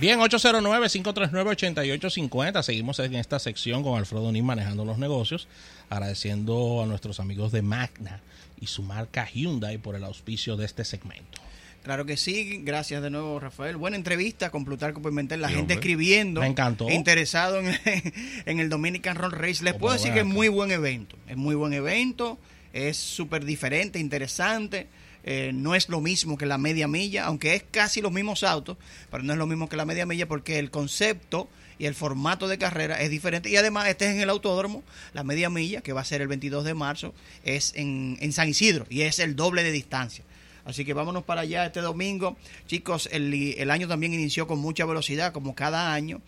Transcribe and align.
Bien, 0.00 0.20
809-539-8850. 0.20 2.62
Seguimos 2.62 3.00
en 3.00 3.16
esta 3.16 3.40
sección 3.40 3.82
con 3.82 3.98
Alfredo 3.98 4.30
Nin 4.30 4.46
manejando 4.46 4.84
los 4.84 4.96
negocios. 4.98 5.48
Agradeciendo 5.90 6.84
a 6.84 6.86
nuestros 6.86 7.18
amigos 7.18 7.50
de 7.50 7.62
Magna 7.62 8.20
y 8.60 8.68
su 8.68 8.84
marca 8.84 9.28
Hyundai 9.28 9.78
por 9.78 9.96
el 9.96 10.04
auspicio 10.04 10.56
de 10.56 10.66
este 10.66 10.84
segmento. 10.84 11.40
Claro 11.82 12.06
que 12.06 12.16
sí, 12.16 12.60
gracias 12.62 13.02
de 13.02 13.10
nuevo 13.10 13.40
Rafael. 13.40 13.76
Buena 13.76 13.96
entrevista 13.96 14.50
con 14.50 14.64
Plutarco 14.64 15.02
Pimentel, 15.02 15.40
la 15.40 15.48
gente 15.48 15.62
hombre. 15.62 15.74
escribiendo. 15.74 16.42
Me 16.42 16.46
encantó. 16.46 16.88
Interesado 16.90 17.58
en, 17.58 17.76
en 18.46 18.60
el 18.60 18.68
Dominican 18.68 19.16
Roll 19.16 19.32
Race. 19.32 19.64
Les 19.64 19.74
puedo 19.74 19.94
decir 19.94 20.12
que 20.12 20.20
es 20.20 20.26
muy 20.26 20.46
buen 20.46 20.70
evento. 20.70 21.16
Es 21.26 21.36
muy 21.36 21.56
buen 21.56 21.72
evento, 21.72 22.38
es 22.72 22.96
súper 22.96 23.44
diferente, 23.44 23.98
interesante. 23.98 24.86
Eh, 25.24 25.50
no 25.54 25.74
es 25.74 25.88
lo 25.88 26.00
mismo 26.00 26.38
que 26.38 26.46
la 26.46 26.58
media 26.58 26.88
milla, 26.88 27.26
aunque 27.26 27.54
es 27.54 27.64
casi 27.70 28.00
los 28.00 28.12
mismos 28.12 28.44
autos, 28.44 28.76
pero 29.10 29.22
no 29.22 29.32
es 29.32 29.38
lo 29.38 29.46
mismo 29.46 29.68
que 29.68 29.76
la 29.76 29.84
media 29.84 30.06
milla 30.06 30.26
porque 30.26 30.58
el 30.58 30.70
concepto 30.70 31.48
y 31.78 31.86
el 31.86 31.94
formato 31.94 32.48
de 32.48 32.58
carrera 32.58 33.00
es 33.00 33.10
diferente. 33.10 33.50
Y 33.50 33.56
además, 33.56 33.88
este 33.88 34.06
es 34.06 34.14
en 34.14 34.20
el 34.20 34.30
autódromo, 34.30 34.82
la 35.12 35.24
media 35.24 35.50
milla, 35.50 35.80
que 35.80 35.92
va 35.92 36.00
a 36.00 36.04
ser 36.04 36.22
el 36.22 36.28
22 36.28 36.64
de 36.64 36.74
marzo, 36.74 37.14
es 37.44 37.72
en, 37.76 38.16
en 38.20 38.32
San 38.32 38.48
Isidro 38.48 38.86
y 38.90 39.02
es 39.02 39.18
el 39.18 39.36
doble 39.36 39.62
de 39.62 39.70
distancia. 39.70 40.24
Así 40.64 40.84
que 40.84 40.92
vámonos 40.92 41.24
para 41.24 41.42
allá 41.42 41.64
este 41.64 41.80
domingo. 41.80 42.36
Chicos, 42.66 43.08
el, 43.10 43.32
el 43.32 43.70
año 43.70 43.88
también 43.88 44.12
inició 44.12 44.46
con 44.46 44.58
mucha 44.58 44.84
velocidad, 44.84 45.32
como 45.32 45.54
cada 45.54 45.94
año. 45.94 46.20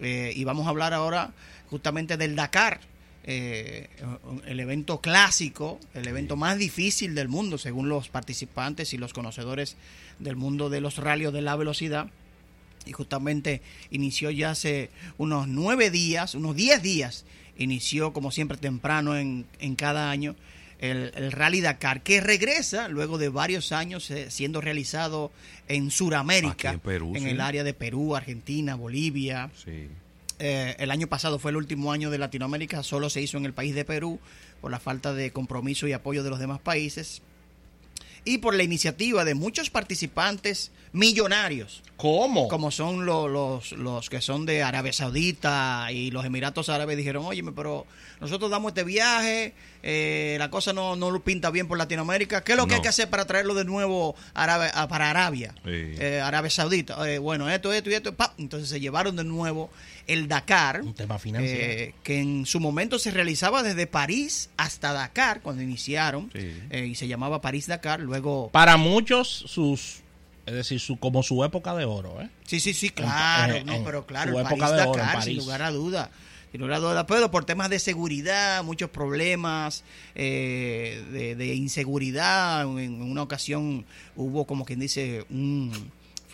Eh, 0.00 0.32
y 0.36 0.44
vamos 0.44 0.66
a 0.66 0.70
hablar 0.70 0.92
ahora 0.92 1.32
justamente 1.70 2.16
del 2.16 2.36
Dakar, 2.36 2.80
eh, 3.26 3.88
el 4.46 4.60
evento 4.60 5.00
clásico, 5.00 5.80
el 5.94 6.06
evento 6.06 6.36
más 6.36 6.58
difícil 6.58 7.14
del 7.14 7.28
mundo, 7.28 7.58
según 7.58 7.88
los 7.88 8.08
participantes 8.08 8.94
y 8.94 8.98
los 8.98 9.12
conocedores 9.12 9.76
del 10.18 10.36
mundo 10.36 10.70
de 10.70 10.80
los 10.80 10.98
rallies 10.98 11.32
de 11.32 11.42
la 11.42 11.56
velocidad. 11.56 12.08
Y 12.86 12.92
justamente 12.92 13.62
inició 13.90 14.30
ya 14.30 14.50
hace 14.50 14.90
unos 15.18 15.48
nueve 15.48 15.90
días, 15.90 16.36
unos 16.36 16.54
diez 16.54 16.80
días, 16.82 17.24
inició 17.58 18.12
como 18.12 18.30
siempre 18.30 18.58
temprano 18.58 19.16
en, 19.16 19.44
en 19.58 19.74
cada 19.74 20.10
año 20.10 20.36
el, 20.78 21.10
el 21.16 21.32
Rally 21.32 21.62
Dakar, 21.62 22.02
que 22.02 22.20
regresa 22.20 22.88
luego 22.88 23.18
de 23.18 23.28
varios 23.28 23.72
años 23.72 24.10
eh, 24.10 24.30
siendo 24.30 24.60
realizado 24.60 25.32
en 25.68 25.90
Sudamérica, 25.90 26.72
en 26.72 26.80
Perú, 26.80 27.12
sí. 27.16 27.26
el 27.26 27.40
área 27.40 27.64
de 27.64 27.74
Perú, 27.74 28.14
Argentina, 28.14 28.74
Bolivia. 28.74 29.50
Sí. 29.64 29.88
Eh, 30.38 30.76
el 30.78 30.90
año 30.90 31.06
pasado 31.06 31.38
fue 31.38 31.50
el 31.50 31.56
último 31.56 31.92
año 31.92 32.10
de 32.10 32.18
Latinoamérica, 32.18 32.82
solo 32.82 33.08
se 33.08 33.22
hizo 33.22 33.38
en 33.38 33.46
el 33.46 33.54
país 33.54 33.74
de 33.74 33.84
Perú 33.84 34.20
por 34.60 34.70
la 34.70 34.78
falta 34.78 35.14
de 35.14 35.30
compromiso 35.30 35.86
y 35.86 35.92
apoyo 35.92 36.22
de 36.22 36.30
los 36.30 36.38
demás 36.38 36.60
países 36.60 37.22
y 38.26 38.38
por 38.38 38.54
la 38.54 38.62
iniciativa 38.64 39.24
de 39.24 39.34
muchos 39.34 39.70
participantes 39.70 40.70
millonarios, 40.92 41.82
¿Cómo? 41.96 42.48
como 42.48 42.70
son 42.70 43.06
lo- 43.06 43.28
los, 43.28 43.72
los 43.72 44.10
que 44.10 44.20
son 44.20 44.44
de 44.46 44.62
Arabia 44.62 44.92
Saudita 44.92 45.88
y 45.92 46.10
los 46.10 46.24
Emiratos 46.24 46.68
Árabes, 46.68 46.96
dijeron, 46.96 47.24
oye, 47.24 47.42
pero 47.54 47.86
nosotros 48.20 48.50
damos 48.50 48.70
este 48.70 48.82
viaje, 48.84 49.52
eh, 49.82 50.36
la 50.38 50.50
cosa 50.50 50.72
no, 50.72 50.96
no 50.96 51.10
lo 51.10 51.20
pinta 51.22 51.50
bien 51.50 51.68
por 51.68 51.76
Latinoamérica, 51.78 52.42
¿qué 52.42 52.52
es 52.52 52.58
lo 52.58 52.66
que 52.66 52.74
hay 52.76 52.80
que 52.82 52.88
hacer 52.88 53.08
para 53.10 53.24
traerlo 53.26 53.54
de 53.54 53.64
nuevo 53.64 54.14
a 54.34 54.44
Arabe- 54.44 54.70
a- 54.74 54.88
para 54.88 55.10
Arabia? 55.10 55.54
Sí. 55.64 55.70
Eh, 55.70 56.20
Arabia 56.22 56.50
Saudita. 56.50 57.08
Eh, 57.10 57.18
bueno, 57.18 57.48
esto, 57.50 57.72
esto 57.72 57.90
y 57.90 57.94
esto, 57.94 58.14
¡pap! 58.14 58.32
entonces 58.38 58.68
se 58.68 58.80
llevaron 58.80 59.16
de 59.16 59.24
nuevo 59.24 59.70
el 60.06 60.28
Dakar. 60.28 60.82
Un 60.82 60.94
tema 60.94 61.18
financiero. 61.18 61.58
Eh, 61.62 61.94
que 62.02 62.20
en 62.20 62.46
su 62.46 62.58
momento 62.60 62.98
se 62.98 63.10
realizaba 63.10 63.62
desde 63.62 63.86
París 63.86 64.48
hasta 64.56 64.92
Dakar, 64.92 65.40
cuando 65.42 65.62
iniciaron, 65.62 66.30
Sí. 66.34 66.52
eh, 66.70 66.86
y 66.86 66.94
se 66.94 67.06
llamaba 67.08 67.40
París-Dakar, 67.40 68.00
luego... 68.00 68.15
Para 68.52 68.76
muchos, 68.76 69.28
sus. 69.28 70.00
Es 70.46 70.54
decir, 70.54 70.78
su, 70.78 70.96
como 70.98 71.22
su 71.24 71.42
época 71.44 71.74
de 71.74 71.84
oro, 71.84 72.20
¿eh? 72.20 72.28
Sí, 72.44 72.60
sí, 72.60 72.72
sí, 72.72 72.90
claro, 72.90 73.54
en- 73.56 73.66
no, 73.66 73.82
pero 73.84 74.06
claro, 74.06 74.32
su 74.32 74.38
el 74.38 74.46
época 74.46 74.70
de 74.70 74.82
oro 74.82 75.00
en 75.02 75.06
París-Dakar, 75.06 75.22
sin 75.24 75.36
lugar 75.38 75.62
a 75.62 75.70
duda. 75.72 76.10
Sin 76.52 76.60
lugar 76.60 76.76
a 76.76 76.80
duda, 76.80 77.06
pero 77.08 77.30
por 77.32 77.44
temas 77.44 77.68
de 77.68 77.80
seguridad, 77.80 78.62
muchos 78.62 78.88
problemas 78.90 79.82
eh, 80.14 81.04
de, 81.10 81.34
de 81.34 81.54
inseguridad. 81.56 82.62
En 82.78 83.02
una 83.02 83.22
ocasión 83.22 83.84
hubo, 84.14 84.46
como 84.46 84.64
quien 84.64 84.78
dice, 84.78 85.26
un, 85.30 85.72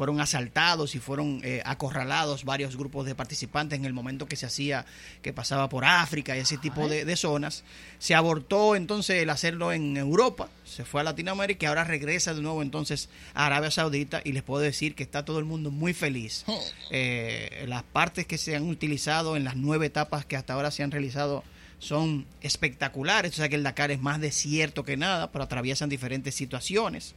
fueron 0.03 0.21
asaltados 0.21 0.97
y 0.97 0.99
fueron 0.99 1.41
eh, 1.45 1.63
acorralados 1.65 2.45
varios 2.45 2.77
grupos 2.77 3.07
de 3.07 3.15
participantes 3.15 3.79
en 3.79 3.85
el 3.85 3.93
momento 3.93 4.27
que 4.27 4.35
se 4.35 4.47
hacía, 4.47 4.85
que 5.23 5.33
pasaba 5.33 5.69
por 5.69 5.85
África 5.85 6.37
y 6.37 6.41
ese 6.41 6.59
tipo 6.59 6.89
de, 6.89 7.05
de 7.05 7.15
zonas. 7.15 7.63
Se 8.01 8.17
abortó 8.17 8.75
entonces 8.75 9.23
el 9.23 9.31
hacerlo 9.31 9.73
en 9.73 9.97
Europa, 9.97 10.49
se 10.65 10.85
fue 10.85 11.03
a 11.03 11.05
Latinoamérica 11.05 11.67
y 11.67 11.69
ahora 11.69 11.85
regresa 11.85 12.35
de 12.35 12.43
nuevo 12.43 12.63
entonces 12.63 13.11
a 13.33 13.47
Arabia 13.47 13.71
Saudita 13.71 14.23
y 14.25 14.33
les 14.33 14.43
puedo 14.43 14.61
decir 14.61 14.97
que 14.97 15.05
está 15.05 15.25
todo 15.25 15.39
el 15.39 15.45
mundo 15.45 15.71
muy 15.71 15.95
feliz. 15.95 16.45
Eh, 16.91 17.65
las 17.69 17.85
partes 17.85 18.27
que 18.27 18.39
se 18.39 18.57
han 18.57 18.69
utilizado 18.69 19.37
en 19.37 19.45
las 19.45 19.55
nueve 19.55 19.87
etapas 19.87 20.27
que 20.27 20.37
hasta 20.37 20.55
ahora 20.55 20.73
se 20.73 20.83
han 20.83 20.91
realizado 20.91 21.45
son 21.79 22.27
espectaculares. 22.41 23.35
O 23.35 23.37
sea 23.37 23.49
que 23.49 23.55
el 23.55 23.63
Dakar 23.63 23.93
es 23.93 24.01
más 24.01 24.21
desierto 24.21 24.85
que 24.85 24.97
nada, 24.97 25.31
pero 25.31 25.45
atraviesan 25.45 25.89
diferentes 25.89 26.35
situaciones. 26.35 27.15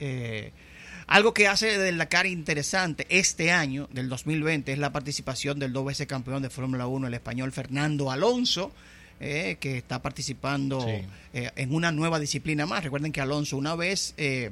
Eh, 0.00 0.50
algo 1.08 1.32
que 1.34 1.48
hace 1.48 1.78
del 1.78 1.98
Dakar 1.98 2.26
interesante 2.26 3.06
este 3.08 3.50
año, 3.50 3.88
del 3.92 4.08
2020, 4.08 4.72
es 4.72 4.78
la 4.78 4.92
participación 4.92 5.58
del 5.58 5.72
dos 5.72 5.84
veces 5.86 6.06
campeón 6.06 6.42
de 6.42 6.50
Fórmula 6.50 6.86
1, 6.86 7.06
el 7.06 7.14
español 7.14 7.50
Fernando 7.50 8.10
Alonso, 8.10 8.72
eh, 9.20 9.56
que 9.58 9.78
está 9.78 10.00
participando 10.00 10.80
Sí. 10.82 11.02
eh, 11.32 11.50
en 11.56 11.74
una 11.74 11.90
nueva 11.92 12.20
disciplina 12.20 12.66
más. 12.66 12.84
Recuerden 12.84 13.10
que 13.10 13.20
Alonso 13.20 13.56
una 13.56 13.74
vez, 13.74 14.14
eh, 14.18 14.50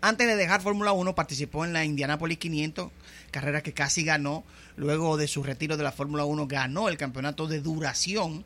antes 0.00 0.26
de 0.26 0.34
dejar 0.36 0.62
Fórmula 0.62 0.92
1, 0.92 1.14
participó 1.14 1.64
en 1.64 1.72
la 1.72 1.84
Indianapolis 1.84 2.38
500, 2.38 2.90
carrera 3.30 3.62
que 3.62 3.72
casi 3.72 4.02
ganó. 4.02 4.44
Luego 4.76 5.16
de 5.16 5.28
su 5.28 5.42
retiro 5.42 5.76
de 5.76 5.84
la 5.84 5.92
Fórmula 5.92 6.24
1, 6.24 6.46
ganó 6.46 6.88
el 6.88 6.96
campeonato 6.96 7.46
de 7.46 7.60
duración, 7.60 8.44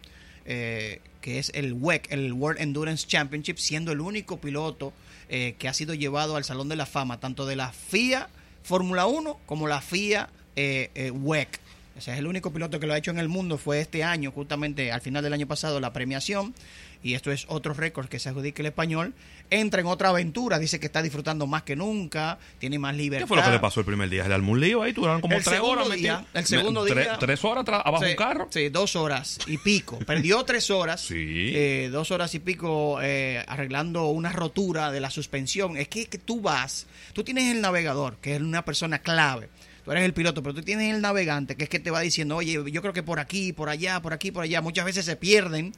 eh, 0.53 1.01
que 1.21 1.39
es 1.39 1.53
el 1.55 1.75
WEC, 1.75 2.11
el 2.11 2.33
World 2.33 2.61
Endurance 2.61 3.07
Championship, 3.07 3.59
siendo 3.59 3.93
el 3.93 4.01
único 4.01 4.41
piloto 4.41 4.93
eh, 5.29 5.55
que 5.61 5.69
ha 5.69 5.75
sido 5.75 5.95
llevado 5.95 6.35
al 6.35 6.43
Salón 6.43 6.69
de 6.69 6.75
la 6.75 6.87
Fama, 6.87 7.21
tanto 7.21 7.47
de 7.47 7.55
la 7.55 7.73
FIA 7.73 8.29
Fórmula 8.65 9.07
1 9.07 9.39
como 9.47 9.69
la 9.69 9.81
FIA 9.81 10.29
eh, 10.57 10.91
eh, 10.97 11.13
WEC. 11.13 11.61
O 11.99 12.01
sea, 12.01 12.15
es 12.15 12.21
el 12.21 12.27
único 12.27 12.53
piloto 12.53 12.81
que 12.81 12.87
lo 12.87 12.95
ha 12.95 12.99
hecho 12.99 13.11
en 13.11 13.19
el 13.19 13.29
mundo. 13.29 13.59
Fue 13.59 13.81
este 13.81 14.03
año, 14.05 14.31
justamente 14.31 14.91
al 14.93 15.01
final 15.01 15.23
del 15.23 15.33
año 15.33 15.47
pasado, 15.47 15.81
la 15.81 15.93
premiación. 15.93 16.55
Y 17.03 17.15
esto 17.15 17.33
es 17.33 17.47
otro 17.49 17.73
récord 17.75 18.09
que 18.09 18.19
se 18.19 18.29
adjudica 18.29 18.63
el 18.63 18.67
español. 18.67 19.15
Entra 19.51 19.81
en 19.81 19.87
otra 19.87 20.11
aventura. 20.11 20.59
Dice 20.59 20.79
que 20.79 20.87
está 20.87 21.03
disfrutando 21.03 21.47
más 21.47 21.63
que 21.63 21.75
nunca. 21.75 22.39
Tiene 22.59 22.79
más 22.79 22.95
libertad. 22.95 23.25
¿Qué 23.25 23.29
fue 23.29 23.37
lo 23.39 23.43
que 23.43 23.51
le 23.51 23.59
pasó 23.59 23.81
el 23.81 23.87
primer 23.87 24.09
día? 24.11 24.27
¿Le 24.29 24.35
armó 24.35 24.53
un 24.53 24.61
lío 24.61 24.83
ahí? 24.83 24.93
Duraron 24.93 25.21
como 25.21 25.35
El 25.37 25.43
tres 25.43 25.61
horas 25.61 25.91
día, 25.91 26.25
el 26.35 26.47
segundo 26.47 26.85
día- 26.85 26.95
tres, 26.95 27.09
tres 27.19 27.45
horas 27.45 27.65
abajo 27.69 28.05
Sí, 28.05 28.11
un 28.11 28.17
carro. 28.17 28.49
Sí, 28.51 28.69
dos 28.69 28.97
horas 28.97 29.39
y 29.47 29.59
pico. 29.59 29.99
Perdió 30.01 30.45
tres 30.45 30.71
horas. 30.71 31.01
Sí. 31.01 31.53
eh, 31.55 31.89
dos 31.91 32.11
horas 32.11 32.35
y 32.35 32.39
pico 32.39 32.99
eh, 33.03 33.43
arreglando 33.49 34.07
una 34.09 34.31
rotura 34.31 34.91
de 34.93 35.01
la 35.01 35.11
suspensión. 35.11 35.77
Es 35.79 35.89
que, 35.89 36.07
que 36.07 36.19
tú 36.19 36.41
vas, 36.43 36.87
tú 37.15 37.25
tienes 37.25 37.51
el 37.55 37.61
navegador, 37.63 38.17
que 38.19 38.37
es 38.37 38.41
una 38.43 38.65
persona 38.65 38.99
clave. 39.01 39.49
Tú 39.85 39.91
eres 39.93 40.05
el 40.05 40.13
piloto, 40.13 40.43
pero 40.43 40.55
tú 40.55 40.63
tienes 40.63 40.95
el 40.95 41.01
navegante, 41.01 41.57
que 41.57 41.65
es 41.65 41.71
que 41.71 41.79
te 41.81 41.91
va 41.91 42.01
diciendo, 42.01 42.37
oye, 42.37 42.53
yo 42.71 42.83
creo 42.83 42.93
que 42.93 43.03
por 43.03 43.19
aquí, 43.19 43.53
por 43.53 43.69
allá, 43.69 44.01
por 44.01 44.13
aquí, 44.13 44.31
por 44.31 44.45
allá. 44.45 44.61
Muchas 44.61 44.85
veces 44.85 45.05
se 45.07 45.17
pierden. 45.17 45.73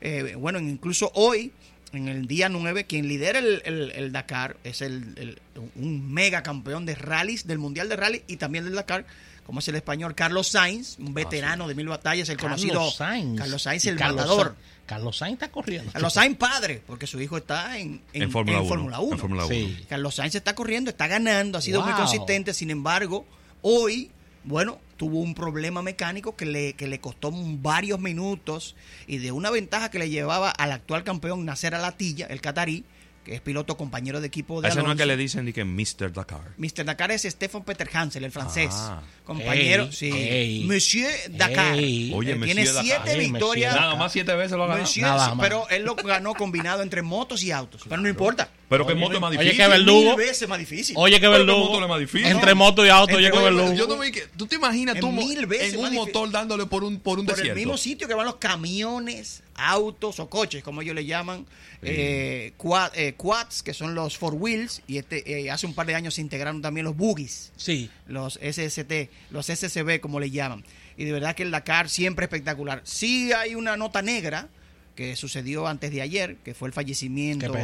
Eh, 0.00 0.34
bueno, 0.38 0.58
incluso 0.58 1.10
hoy, 1.14 1.52
en 1.92 2.08
el 2.08 2.26
día 2.26 2.48
9, 2.50 2.84
quien 2.84 3.08
lidera 3.08 3.38
el, 3.38 3.62
el- 3.64 3.92
el 3.94 4.12
Dakar 4.12 4.56
es 4.64 4.82
el, 4.82 5.14
el- 5.16 5.40
un 5.76 6.12
mega 6.12 6.42
campeón 6.42 6.84
de 6.84 6.94
rallies, 6.94 7.46
del 7.46 7.58
Mundial 7.58 7.88
de 7.88 7.96
Rally 7.96 8.22
y 8.26 8.36
también 8.36 8.64
del 8.64 8.74
Dakar, 8.74 9.06
como 9.46 9.60
es 9.60 9.68
el 9.68 9.76
español 9.76 10.14
Carlos 10.14 10.48
Sainz, 10.48 10.98
un 10.98 11.14
veterano 11.14 11.66
de 11.68 11.74
mil 11.74 11.86
batallas, 11.88 12.28
el 12.28 12.36
conocido 12.36 12.74
Carlos 12.74 12.96
Sainz. 12.96 13.38
Carlos 13.40 13.62
Sainz, 13.62 13.84
el 13.86 13.96
Carlos 13.96 14.16
matador. 14.16 14.46
Sainz- 14.48 14.86
Carlos 14.86 15.16
Sainz 15.16 15.32
está 15.34 15.48
corriendo. 15.50 15.92
Carlos 15.92 16.12
Sainz 16.12 16.36
padre, 16.36 16.82
porque 16.86 17.06
su 17.06 17.20
hijo 17.20 17.36
está 17.38 17.78
en, 17.78 18.02
en, 18.12 18.22
En 18.24 18.30
Fórmula 18.30 18.58
en 18.58 18.64
1. 18.64 18.68
Fórmula 18.68 19.00
1. 19.00 19.12
En 19.12 19.18
Fórmula 19.18 19.46
1. 19.46 19.54
Sí. 19.54 19.84
Carlos 19.88 20.14
Sainz 20.16 20.34
está 20.34 20.54
corriendo, 20.54 20.90
está 20.90 21.06
ganando, 21.06 21.56
ha 21.58 21.62
sido 21.62 21.80
muy 21.82 21.92
consistente. 21.94 22.52
Sin 22.54 22.70
embargo, 22.70 23.24
hoy, 23.68 24.10
bueno, 24.44 24.78
tuvo 24.96 25.18
un 25.20 25.34
problema 25.34 25.82
mecánico 25.82 26.36
que 26.36 26.46
le, 26.46 26.72
que 26.74 26.86
le 26.86 27.00
costó 27.00 27.30
varios 27.32 27.98
minutos 27.98 28.76
y 29.08 29.18
de 29.18 29.32
una 29.32 29.50
ventaja 29.50 29.90
que 29.90 29.98
le 29.98 30.08
llevaba 30.08 30.50
al 30.50 30.70
actual 30.70 31.02
campeón 31.02 31.44
Nacer 31.44 31.74
Alatilla, 31.74 32.26
el 32.26 32.40
catarí, 32.40 32.84
que 33.24 33.34
es 33.34 33.40
piloto 33.40 33.76
compañero 33.76 34.20
de 34.20 34.28
equipo 34.28 34.62
de 34.62 34.68
ese 34.68 34.76
no 34.76 34.82
es 34.82 34.84
Alonso. 34.84 34.98
que 35.02 35.06
le 35.06 35.16
dicen 35.16 35.44
ni 35.46 35.52
que 35.52 35.64
Mr. 35.64 36.12
Dakar. 36.12 36.52
Mr. 36.58 36.84
Dakar 36.84 37.10
es 37.10 37.22
Stefan 37.24 37.64
Peter 37.64 37.90
Hansel, 37.92 38.22
el 38.22 38.30
francés. 38.30 38.68
Ah. 38.72 39.02
compañero, 39.24 39.90
sí. 39.90 40.62
Monsieur 40.64 41.10
Dakar. 41.30 41.72
Oye, 41.74 42.12
Eh, 42.12 42.36
Monsieur 42.36 42.44
tiene 42.44 42.64
Dakar. 42.66 42.84
siete 42.84 43.18
victorias. 43.18 43.74
Nada 43.74 43.96
más 43.96 44.12
siete 44.12 44.32
veces 44.36 44.52
lo 44.52 44.62
ha 44.62 44.66
ganado. 44.68 44.82
Monsieur, 44.84 45.08
Nada 45.08 45.30
sí, 45.30 45.34
más. 45.34 45.44
pero 45.44 45.68
él 45.70 45.82
lo 45.82 45.96
ganó 45.96 46.34
combinado 46.34 46.82
entre 46.82 47.02
motos 47.02 47.42
y 47.42 47.50
autos. 47.50 47.82
Pero 47.88 48.00
no 48.00 48.08
importa. 48.08 48.48
Pero 48.68 48.84
que 48.86 48.94
moto 48.96 49.14
es 49.14 49.20
más 49.20 49.30
Oye, 49.30 49.38
difícil. 49.44 49.62
qué 49.62 49.68
verdugo. 49.68 50.00
Mil 50.02 50.16
veces 50.16 50.48
más 50.48 50.58
difícil. 50.58 50.96
Oye, 50.98 51.20
que 51.20 51.28
verdugo. 51.28 51.66
moto 51.66 51.82
es 51.82 51.88
más 51.88 52.00
difícil. 52.00 52.26
Entre 52.26 52.54
moto 52.54 52.84
y 52.84 52.88
auto, 52.88 53.14
oye, 53.16 53.30
oye, 53.30 53.42
verdugo. 53.42 53.72
Yo 53.74 53.86
no 53.86 53.96
me 53.96 54.10
que- 54.10 54.26
¿Tú 54.36 54.46
te 54.46 54.56
imaginas 54.56 54.96
En 54.96 55.00
tú 55.00 55.12
mil 55.12 55.46
veces 55.46 55.74
en 55.74 55.80
un 55.80 55.94
motor 55.94 56.30
dándole 56.32 56.66
por 56.66 56.82
un, 56.82 56.98
por 56.98 57.18
un 57.20 57.26
por 57.26 57.36
desierto? 57.36 57.52
el 57.58 57.64
mismo 57.64 57.76
sitio 57.78 58.08
que 58.08 58.14
van 58.14 58.26
los 58.26 58.36
camiones, 58.36 59.42
autos 59.54 60.18
o 60.20 60.28
coches, 60.28 60.62
como 60.64 60.82
ellos 60.82 60.94
le 60.96 61.04
llaman, 61.04 61.46
eh, 61.82 62.52
quad- 62.58 62.90
eh, 62.94 63.14
quads, 63.16 63.62
que 63.62 63.72
son 63.72 63.94
los 63.94 64.16
four 64.18 64.34
wheels, 64.34 64.82
y 64.88 64.98
este 64.98 65.40
eh, 65.40 65.50
hace 65.50 65.66
un 65.66 65.74
par 65.74 65.86
de 65.86 65.94
años 65.94 66.14
se 66.14 66.20
integraron 66.20 66.60
también 66.60 66.84
los 66.84 66.96
buggies, 66.96 67.52
Sí. 67.56 67.88
los 68.08 68.38
SST, 68.42 69.10
los 69.30 69.48
SSB, 69.48 70.00
como 70.00 70.18
le 70.20 70.30
llaman. 70.30 70.64
Y 70.98 71.04
de 71.04 71.12
verdad 71.12 71.34
que 71.36 71.42
el 71.44 71.50
Dakar 71.50 71.88
siempre 71.88 72.24
espectacular. 72.24 72.80
Sí 72.84 73.32
hay 73.32 73.54
una 73.54 73.76
nota 73.76 74.02
negra 74.02 74.48
que 74.96 75.14
sucedió 75.14 75.68
antes 75.68 75.92
de 75.92 76.02
ayer, 76.02 76.36
que 76.38 76.54
fue 76.54 76.66
el 76.68 76.72
fallecimiento 76.72 77.54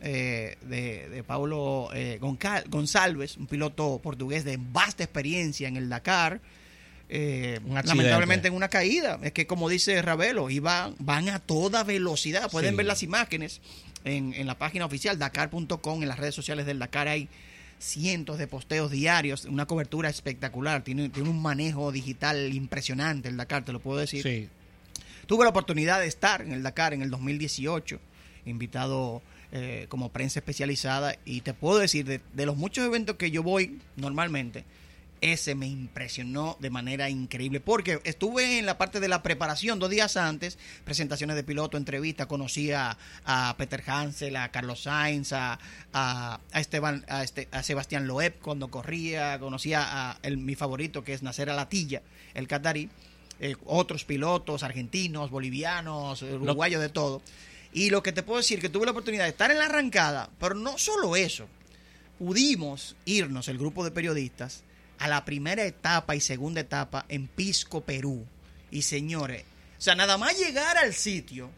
eh, 0.00 0.56
de, 0.62 1.08
de 1.08 1.22
Paulo 1.22 1.90
eh, 1.94 2.18
González, 2.68 3.36
un 3.36 3.46
piloto 3.46 4.00
portugués 4.02 4.44
de 4.44 4.58
vasta 4.60 5.04
experiencia 5.04 5.68
en 5.68 5.76
el 5.76 5.88
Dakar. 5.88 6.40
Eh, 7.10 7.60
lamentablemente 7.64 8.48
en 8.48 8.54
una 8.54 8.68
caída. 8.68 9.18
Es 9.22 9.32
que 9.32 9.46
como 9.46 9.68
dice 9.68 10.02
Ravelo, 10.02 10.50
iban, 10.50 10.94
van 10.98 11.28
a 11.28 11.38
toda 11.38 11.84
velocidad. 11.84 12.50
Pueden 12.50 12.72
Sí. 12.72 12.76
ver 12.76 12.86
las 12.86 13.02
imágenes 13.02 13.60
en, 14.04 14.34
en 14.34 14.46
la 14.46 14.58
página 14.58 14.84
oficial 14.84 15.18
dakar.com, 15.18 16.02
en 16.02 16.08
las 16.08 16.18
redes 16.18 16.34
sociales 16.34 16.66
del 16.66 16.78
Dakar 16.78 17.08
hay 17.08 17.28
cientos 17.78 18.38
de 18.38 18.46
posteos 18.46 18.90
diarios, 18.90 19.44
una 19.44 19.64
cobertura 19.66 20.08
espectacular, 20.08 20.82
tiene, 20.82 21.08
tiene 21.10 21.28
un 21.28 21.40
manejo 21.40 21.92
digital 21.92 22.52
impresionante 22.52 23.28
el 23.28 23.36
Dakar, 23.36 23.64
te 23.64 23.72
lo 23.72 23.80
puedo 23.80 23.98
decir. 24.00 24.22
Sí. 24.22 24.48
Tuve 25.28 25.44
la 25.44 25.50
oportunidad 25.50 26.00
de 26.00 26.06
estar 26.06 26.40
en 26.40 26.52
el 26.52 26.62
Dakar 26.62 26.94
en 26.94 27.02
el 27.02 27.10
2018, 27.10 28.00
invitado 28.46 29.20
eh, 29.52 29.84
como 29.90 30.08
prensa 30.08 30.38
especializada, 30.38 31.16
y 31.26 31.42
te 31.42 31.52
puedo 31.52 31.78
decir, 31.78 32.06
de, 32.06 32.46
los 32.46 32.56
muchos 32.56 32.86
eventos 32.86 33.16
que 33.16 33.30
yo 33.30 33.42
voy 33.42 33.78
normalmente, 33.96 34.64
ese 35.20 35.54
me 35.54 35.66
impresionó 35.66 36.56
de 36.60 36.70
manera 36.70 37.10
increíble, 37.10 37.60
porque 37.60 38.00
estuve 38.04 38.58
en 38.58 38.64
la 38.64 38.78
parte 38.78 39.00
de 39.00 39.08
la 39.08 39.22
preparación 39.22 39.78
dos 39.78 39.90
días 39.90 40.16
antes, 40.16 40.58
presentaciones 40.86 41.36
de 41.36 41.44
piloto, 41.44 41.76
entrevistas, 41.76 42.26
conocí 42.26 42.72
a, 42.72 42.96
a 43.26 43.54
Peter 43.58 43.84
Hansel, 43.86 44.34
a 44.34 44.50
Carlos 44.50 44.84
Sainz, 44.84 45.34
a, 45.34 45.58
a, 45.92 46.40
Esteban, 46.54 47.04
a, 47.06 47.22
este, 47.22 47.48
a 47.52 47.62
Sebastián 47.62 48.06
Loeb 48.06 48.38
cuando 48.40 48.70
corría, 48.70 49.38
conocí 49.38 49.74
a, 49.74 50.12
a 50.12 50.18
el, 50.22 50.38
mi 50.38 50.54
favorito 50.54 51.04
que 51.04 51.12
es 51.12 51.22
Nacer 51.22 51.50
Alatilla, 51.50 52.00
el 52.32 52.48
catarí, 52.48 52.88
eh, 53.40 53.56
otros 53.66 54.04
pilotos 54.04 54.62
argentinos, 54.62 55.30
bolivianos, 55.30 56.22
uruguayos, 56.22 56.80
de 56.80 56.88
todo. 56.88 57.22
Y 57.72 57.90
lo 57.90 58.02
que 58.02 58.12
te 58.12 58.22
puedo 58.22 58.38
decir, 58.38 58.60
que 58.60 58.68
tuve 58.68 58.86
la 58.86 58.92
oportunidad 58.92 59.24
de 59.24 59.30
estar 59.30 59.50
en 59.50 59.58
la 59.58 59.66
arrancada, 59.66 60.30
pero 60.40 60.54
no 60.54 60.78
solo 60.78 61.16
eso, 61.16 61.46
pudimos 62.18 62.96
irnos, 63.04 63.48
el 63.48 63.58
grupo 63.58 63.84
de 63.84 63.90
periodistas, 63.90 64.62
a 64.98 65.06
la 65.08 65.24
primera 65.24 65.64
etapa 65.64 66.16
y 66.16 66.20
segunda 66.20 66.60
etapa 66.60 67.04
en 67.08 67.28
Pisco, 67.28 67.82
Perú. 67.82 68.24
Y 68.70 68.82
señores, 68.82 69.44
o 69.78 69.80
sea, 69.80 69.94
nada 69.94 70.18
más 70.18 70.36
llegar 70.38 70.76
al 70.76 70.92
sitio 70.94 71.50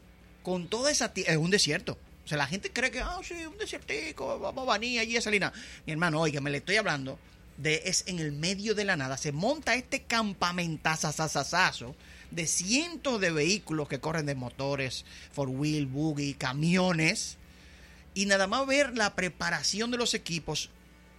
con 0.42 0.68
toda 0.68 0.90
esa... 0.90 1.12
ti- 1.12 1.24
Es 1.26 1.36
un 1.36 1.50
desierto. 1.50 1.96
O 2.24 2.28
sea, 2.30 2.36
la 2.38 2.46
gente 2.46 2.70
cree 2.70 2.90
que, 2.90 3.00
ah, 3.00 3.18
sí, 3.24 3.34
un 3.46 3.56
desiertico, 3.56 4.38
vamos 4.38 4.68
a 4.68 4.72
venir 4.78 5.00
allí 5.00 5.16
a 5.16 5.20
Salina. 5.22 5.52
Mi 5.86 5.92
hermano, 5.92 6.20
oiga, 6.20 6.40
me 6.40 6.50
le 6.50 6.58
estoy 6.58 6.76
hablando 6.76 7.18
es 7.62 8.04
en 8.06 8.18
el 8.18 8.32
medio 8.32 8.74
de 8.74 8.84
la 8.84 8.96
nada. 8.96 9.16
Se 9.16 9.32
monta 9.32 9.74
este 9.74 10.02
campamentazazazazo 10.02 11.94
de 12.30 12.46
cientos 12.46 13.20
de 13.20 13.30
vehículos 13.30 13.88
que 13.88 14.00
corren 14.00 14.26
de 14.26 14.34
motores, 14.34 15.04
four 15.32 15.48
wheel, 15.48 15.86
buggy, 15.86 16.34
camiones. 16.34 17.36
Y 18.14 18.26
nada 18.26 18.46
más 18.46 18.66
ver 18.66 18.96
la 18.96 19.14
preparación 19.14 19.90
de 19.90 19.98
los 19.98 20.14
equipos. 20.14 20.70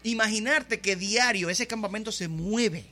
Imaginarte 0.04 0.80
que 0.80 0.96
diario 0.96 1.50
ese 1.50 1.68
campamento 1.68 2.12
se 2.12 2.28
mueve. 2.28 2.86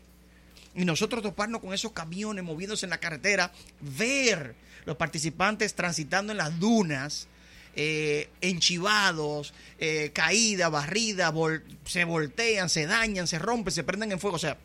Y 0.76 0.86
nosotros 0.86 1.24
toparnos 1.24 1.62
con 1.62 1.74
esos 1.74 1.92
camiones 1.92 2.44
moviéndose 2.44 2.86
en 2.86 2.92
la 2.92 3.00
carretera, 3.00 3.52
ver 3.82 4.56
los 4.86 4.96
participantes 4.98 5.74
transitando 5.74 6.32
en 6.32 6.38
las 6.38 6.60
dunas, 6.60 7.28
eh, 7.76 8.30
enchivados, 8.42 9.54
eh, 9.80 10.12
caída, 10.14 10.70
barrida, 10.70 11.32
vol- 11.32 11.62
se 11.86 12.04
voltean, 12.04 12.70
se 12.70 12.86
dañan, 12.86 13.28
se 13.28 13.40
rompen, 13.40 13.74
se 13.74 13.84
prenden 13.84 14.12
en 14.12 14.20
fuego. 14.20 14.36
O 14.36 14.40
sea, 14.40 14.58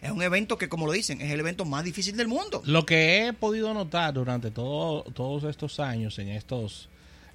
es 0.00 0.10
un 0.10 0.22
evento 0.22 0.58
que, 0.58 0.68
como 0.68 0.86
lo 0.86 0.92
dicen, 0.92 1.20
es 1.20 1.30
el 1.32 1.40
evento 1.40 1.64
más 1.64 1.84
difícil 1.84 2.16
del 2.16 2.28
mundo. 2.28 2.62
Lo 2.64 2.86
que 2.86 3.26
he 3.26 3.32
podido 3.32 3.74
notar 3.74 4.14
durante 4.14 4.50
todo, 4.50 5.02
todos 5.14 5.44
estos 5.44 5.80
años 5.80 6.18
en 6.18 6.28
estos 6.28 6.88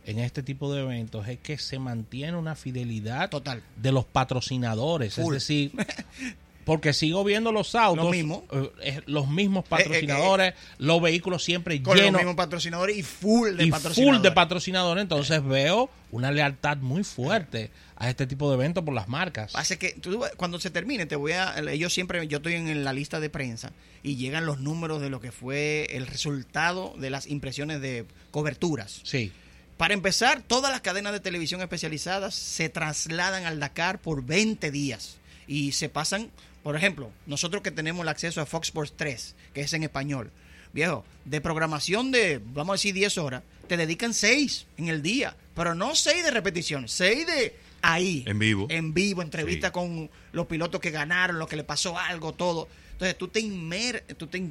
en 0.05 0.19
este 0.19 0.43
tipo 0.43 0.73
de 0.73 0.81
eventos 0.81 1.25
es 1.29 1.39
que 1.39 1.57
se 1.57 1.79
mantiene 1.79 2.35
una 2.35 2.55
fidelidad 2.55 3.29
Total. 3.29 3.63
de 3.77 3.91
los 3.93 4.03
patrocinadores, 4.03 5.13
Full. 5.15 5.33
es 5.35 5.41
decir, 5.47 5.71
porque 6.65 6.93
sigo 6.93 7.23
viendo 7.23 7.51
los 7.51 7.75
autos, 7.75 8.05
Lo 8.05 8.11
mismo. 8.11 8.45
eh, 8.81 9.01
los 9.05 9.27
mismos 9.27 9.65
eh, 9.65 9.67
patrocinadores, 9.69 10.53
los 10.77 11.01
vehículos 11.01 11.43
siempre 11.43 11.81
Con 11.81 11.97
los 11.97 12.11
mismos 12.11 12.35
patrocinadores 12.35 12.97
y 12.97 13.03
full 13.03 13.55
de 13.55 13.65
y 13.65 13.71
patrocinadores. 13.71 14.17
full 14.17 14.23
de 14.23 14.31
patrocinadores, 14.31 15.01
entonces 15.01 15.43
veo 15.45 15.89
una 16.11 16.31
lealtad 16.31 16.77
muy 16.77 17.03
fuerte 17.03 17.71
a 17.95 18.09
este 18.09 18.27
tipo 18.27 18.49
de 18.49 18.55
eventos 18.55 18.83
por 18.83 18.93
las 18.93 19.07
marcas. 19.07 19.55
Hace 19.55 19.77
que 19.77 19.93
tú, 19.93 20.21
cuando 20.37 20.59
se 20.59 20.69
termine, 20.69 21.05
te 21.05 21.15
voy 21.15 21.31
a. 21.33 21.55
Ellos 21.71 21.93
siempre, 21.93 22.27
yo 22.27 22.37
estoy 22.37 22.53
en 22.55 22.83
la 22.83 22.93
lista 22.93 23.19
de 23.19 23.29
prensa 23.29 23.71
y 24.03 24.15
llegan 24.15 24.45
los 24.45 24.59
números 24.59 25.01
de 25.01 25.09
lo 25.09 25.19
que 25.21 25.31
fue 25.31 25.87
el 25.91 26.07
resultado 26.07 26.93
de 26.97 27.09
las 27.09 27.27
impresiones 27.27 27.81
de 27.81 28.05
coberturas. 28.31 29.01
Sí, 29.03 29.31
Para 29.77 29.93
empezar, 29.93 30.41
todas 30.45 30.71
las 30.71 30.81
cadenas 30.81 31.13
de 31.13 31.19
televisión 31.19 31.61
especializadas 31.61 32.35
se 32.35 32.69
trasladan 32.69 33.45
al 33.45 33.59
Dakar 33.59 33.99
por 33.99 34.23
20 34.25 34.69
días 34.71 35.17
y 35.47 35.71
se 35.73 35.89
pasan, 35.89 36.29
por 36.63 36.75
ejemplo, 36.75 37.11
nosotros 37.25 37.61
que 37.61 37.71
tenemos 37.71 38.03
el 38.03 38.09
acceso 38.09 38.41
a 38.41 38.45
Fox 38.45 38.67
Sports 38.69 38.93
3, 38.95 39.35
que 39.53 39.61
es 39.61 39.73
en 39.73 39.83
español, 39.83 40.31
viejo, 40.71 41.03
de 41.25 41.41
programación 41.41 42.11
de, 42.11 42.39
vamos 42.43 42.73
a 42.73 42.75
decir, 42.75 42.93
10 42.93 43.17
horas, 43.19 43.43
te 43.67 43.77
dedican 43.77 44.13
6 44.13 44.65
en 44.77 44.87
el 44.87 45.01
día, 45.01 45.35
pero 45.55 45.75
no 45.75 45.93
6 45.95 46.23
de 46.23 46.31
repetición, 46.31 46.87
6 46.87 47.27
de 47.27 47.55
ahí. 47.81 48.23
En 48.27 48.39
vivo. 48.39 48.67
En 48.69 48.93
vivo, 48.93 49.21
entrevista 49.21 49.67
Sí. 49.67 49.73
con 49.73 50.09
los 50.31 50.47
pilotos 50.47 50.79
que 50.81 50.89
ganaron, 50.91 51.37
los 51.37 51.47
que 51.47 51.55
le 51.57 51.63
pasó 51.63 51.97
algo, 51.99 52.33
todo. 52.33 52.67
Entonces 52.93 53.17
tú 53.17 53.27
te 53.27 53.39
inmer, 53.39 54.03
tú 54.17 54.27
te, 54.27 54.41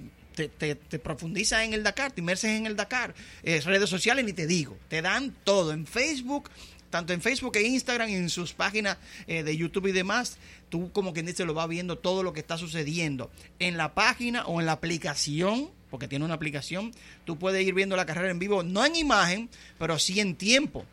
te- 0.49 0.75
te 0.75 0.99
profundizas 0.99 1.63
en 1.65 1.75
el 1.75 1.83
Dakar, 1.83 2.13
te 2.13 2.21
inmerses 2.21 2.51
en 2.51 2.67
el 2.67 2.77
Dakar. 2.77 3.15
Eh, 3.43 3.61
redes 3.65 3.89
sociales 3.91 4.25
ni 4.25 4.33
te 4.33 4.47
digo, 4.47 4.77
te 4.89 5.03
dan 5.03 5.35
todo 5.45 5.73
en 5.73 5.87
Facebook, 5.87 6.51
tanto 6.93 7.13
en 7.15 7.23
Facebook 7.23 7.57
e 7.57 7.63
Instagram 7.63 8.11
en 8.11 8.29
sus 8.31 8.53
páginas 8.53 8.99
eh, 9.27 9.43
de 9.43 9.57
YouTube 9.57 9.87
y 9.89 9.93
demás. 9.93 10.37
Tú 10.69 10.93
como 10.93 11.13
quien 11.13 11.27
dice 11.27 11.45
lo 11.45 11.55
vas 11.55 11.67
viendo 11.69 11.97
todo 11.99 12.23
lo 12.23 12.33
que 12.33 12.41
está 12.41 12.57
sucediendo 12.59 13.31
en 13.59 13.77
la 13.77 13.95
página 13.95 14.45
o 14.47 14.61
en 14.61 14.67
la 14.67 14.73
aplicación, 14.73 15.71
porque 15.91 16.07
tiene 16.07 16.25
una 16.25 16.35
aplicación. 16.35 16.93
Tú 17.25 17.39
puedes 17.39 17.67
ir 17.67 17.75
viendo 17.75 17.97
la 17.97 18.07
carrera 18.07 18.31
en 18.31 18.39
vivo, 18.39 18.63
no 18.63 18.85
en 18.85 18.95
imagen, 18.95 19.49
pero 19.79 19.99
sí 19.99 20.21
en 20.21 20.37
tiempo. 20.37 20.85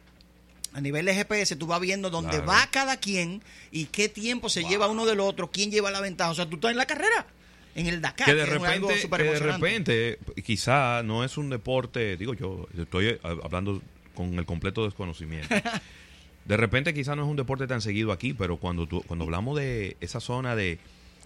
A 0.73 0.81
nivel 0.81 1.05
de 1.05 1.13
GPS, 1.15 1.55
tú 1.55 1.67
vas 1.67 1.81
viendo 1.81 2.09
dónde 2.09 2.31
Claro. 2.37 2.45
va 2.47 2.67
cada 2.71 2.97
quien 2.97 3.41
y 3.71 3.85
qué 3.85 4.07
tiempo 4.07 4.49
se 4.49 4.63
lleva 4.63 4.87
uno 4.87 5.05
del 5.05 5.19
otro, 5.19 5.51
quién 5.51 5.69
lleva 5.71 5.91
la 5.91 5.99
ventaja. 5.99 6.31
O 6.31 6.35
sea, 6.35 6.47
tú 6.49 6.55
estás 6.55 6.71
en 6.71 6.77
la 6.77 6.85
carrera, 6.85 7.25
en 7.75 7.87
el 7.87 8.01
Dakar. 8.01 8.25
que 8.27 8.35
de 8.35 8.45
repente, 8.45 9.09
que 9.09 9.23
de 9.23 9.39
repente, 9.39 10.19
quizá 10.45 11.01
no 11.03 11.23
es 11.25 11.37
un 11.37 11.49
deporte, 11.49 12.15
digo 12.17 12.33
yo, 12.35 12.67
estoy 12.77 13.19
hablando 13.23 13.81
con 14.13 14.37
el 14.37 14.45
completo 14.45 14.85
desconocimiento. 14.85 15.53
De 16.45 16.57
repente 16.57 16.93
quizá 16.93 17.15
no 17.15 17.23
es 17.23 17.27
un 17.29 17.35
deporte 17.35 17.67
tan 17.67 17.81
seguido 17.81 18.11
aquí, 18.11 18.33
pero 18.33 18.57
cuando 18.57 18.87
tú, 18.87 19.03
cuando 19.05 19.25
hablamos 19.25 19.57
de 19.57 19.97
esa 20.01 20.19
zona 20.19 20.55
de 20.55 20.79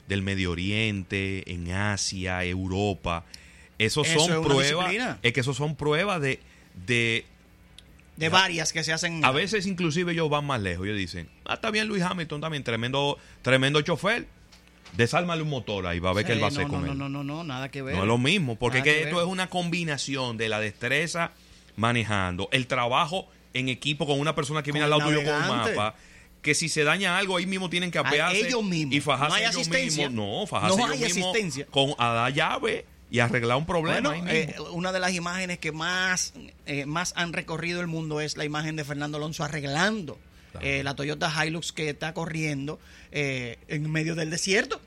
del 0.08 0.22
Medio 0.22 0.52
Oriente, 0.52 1.50
en 1.50 1.72
Asia, 1.72 2.44
Europa, 2.44 3.24
esos 3.80 4.06
Eso 4.08 4.20
son 4.20 4.32
es 4.34 4.40
pruebas, 4.46 5.18
es 5.22 5.32
que 5.34 5.40
esos 5.40 5.56
son 5.56 5.76
pruebas 5.78 6.20
de, 6.22 6.42
de 6.86 7.24
De 8.18 8.28
varias 8.28 8.74
que 8.74 8.84
se 8.84 8.92
hacen. 8.92 9.24
a 9.24 9.32
veces 9.32 9.66
inclusive 9.66 10.12
ellos 10.12 10.30
van 10.30 10.46
más 10.46 10.62
lejos, 10.62 10.86
ellos 10.86 10.98
dicen, 10.98 11.30
ah, 11.46 11.54
está 11.54 11.72
bien 11.72 11.88
Luis 11.88 12.04
Hamilton 12.04 12.42
también, 12.42 12.64
tremendo, 12.66 13.18
tremendo 13.42 13.80
chofer, 13.80 14.28
desálmale 14.98 15.42
un 15.42 15.50
motor 15.50 15.88
ahí, 15.88 16.00
va 16.00 16.10
a 16.10 16.14
ver 16.14 16.26
qué 16.26 16.34
él 16.34 16.44
va 16.44 16.48
a 16.48 16.52
Sí, 16.52 16.58
hacer 16.58 16.68
no, 16.68 16.74
con 16.74 16.86
no, 16.86 16.92
él. 16.92 16.98
no, 16.98 17.08
no, 17.08 17.24
no, 17.24 17.44
nada 17.46 17.72
que 17.72 17.82
ver. 17.82 17.96
No 17.96 18.02
es 18.02 18.08
lo 18.08 18.18
mismo, 18.18 18.58
porque 18.58 18.80
que 18.80 18.92
que 18.92 19.02
esto 19.04 19.16
ver. 19.18 19.26
es 19.26 19.32
una 19.32 19.48
combinación 19.50 20.36
de 20.36 20.50
la 20.50 20.60
destreza 20.60 21.32
manejando, 21.76 22.50
el 22.52 22.68
trabajo 22.68 23.28
en 23.54 23.70
equipo 23.70 24.06
con 24.06 24.20
una 24.20 24.36
persona 24.36 24.64
que 24.64 24.72
Con 24.72 24.76
viene 24.76 24.84
al 24.86 24.90
lado 24.90 25.04
tuyo 25.10 25.24
con 25.24 25.34
un 25.36 25.48
mapa, 25.48 25.96
que 26.42 26.54
si 26.56 26.68
se 26.70 26.84
daña 26.84 27.18
algo 27.18 27.38
ahí 27.38 27.46
mismo 27.46 27.70
tienen 27.70 27.90
que 27.92 27.98
apearse 28.00 28.48
ellos 28.48 28.64
mismos. 28.64 28.96
y 28.96 29.00
fajarse 29.02 29.30
No 29.30 29.36
hay 29.36 29.44
ellos 29.44 29.56
asistencia. 29.58 30.10
mismos. 30.10 30.40
No, 30.42 30.48
fajarse 30.48 30.78
No 30.78 30.84
ellos 30.88 30.92
hay 31.02 31.14
mismos 31.14 31.30
asistencia. 31.36 31.66
con 31.68 31.94
a 31.98 32.10
dar 32.10 32.34
llave 32.34 32.86
y 33.12 33.20
arreglar 33.20 33.58
un 33.58 33.66
problema 33.66 34.10
Bueno, 34.10 34.28
eh, 34.30 34.56
una 34.72 34.92
de 34.92 35.00
las 35.00 35.14
imágenes 35.14 35.60
que 35.60 35.72
más, 35.72 36.34
eh, 36.66 36.86
más 36.86 37.14
han 37.16 37.32
recorrido 37.32 37.80
el 37.80 37.88
mundo 37.88 38.20
es 38.22 38.38
la 38.38 38.44
imagen 38.46 38.76
de 38.76 38.84
Fernando 38.84 39.18
Alonso 39.18 39.44
arreglando 39.44 40.18
Claro. 40.52 40.66
eh, 40.68 40.84
la 40.84 40.96
Toyota 40.96 41.32
Hilux 41.46 41.72
que 41.72 41.90
está 41.90 42.14
corriendo 42.14 42.80
en 43.12 43.92
medio 43.92 44.14
del 44.16 44.30
desierto. 44.30 44.82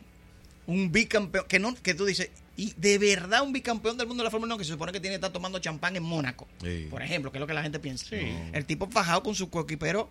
Un 0.66 0.90
bicampeón, 0.93 1.45
que, 1.49 1.59
no, 1.61 1.75
que 1.81 1.95
tú 1.95 2.05
dices, 2.05 2.31
Y 2.57 2.73
de 2.77 2.97
verdad 2.99 3.43
un 3.43 3.53
bicampeón 3.53 3.99
del 3.99 4.07
mundo 4.07 4.23
de 4.23 4.27
la 4.27 4.31
Fórmula 4.31 4.55
1 4.55 4.59
que 4.59 4.65
se 4.65 4.73
supone 4.73 4.91
que 4.93 5.01
tiene 5.01 5.13
que 5.13 5.17
estar 5.17 5.33
tomando 5.33 5.59
champán 5.59 5.95
en 5.97 6.03
Mónaco, 6.03 6.49
Sí. 6.63 6.87
por 6.91 7.03
ejemplo, 7.03 7.31
que 7.31 7.39
es 7.39 7.41
lo 7.41 7.47
que 7.47 7.53
la 7.55 7.63
gente 7.63 7.79
piensa. 7.79 8.07
Sí. 8.09 8.17
El 8.53 8.65
tipo 8.65 8.89
fajado 8.89 9.23
con 9.23 9.35
su 9.35 9.51
coequipero 9.51 10.09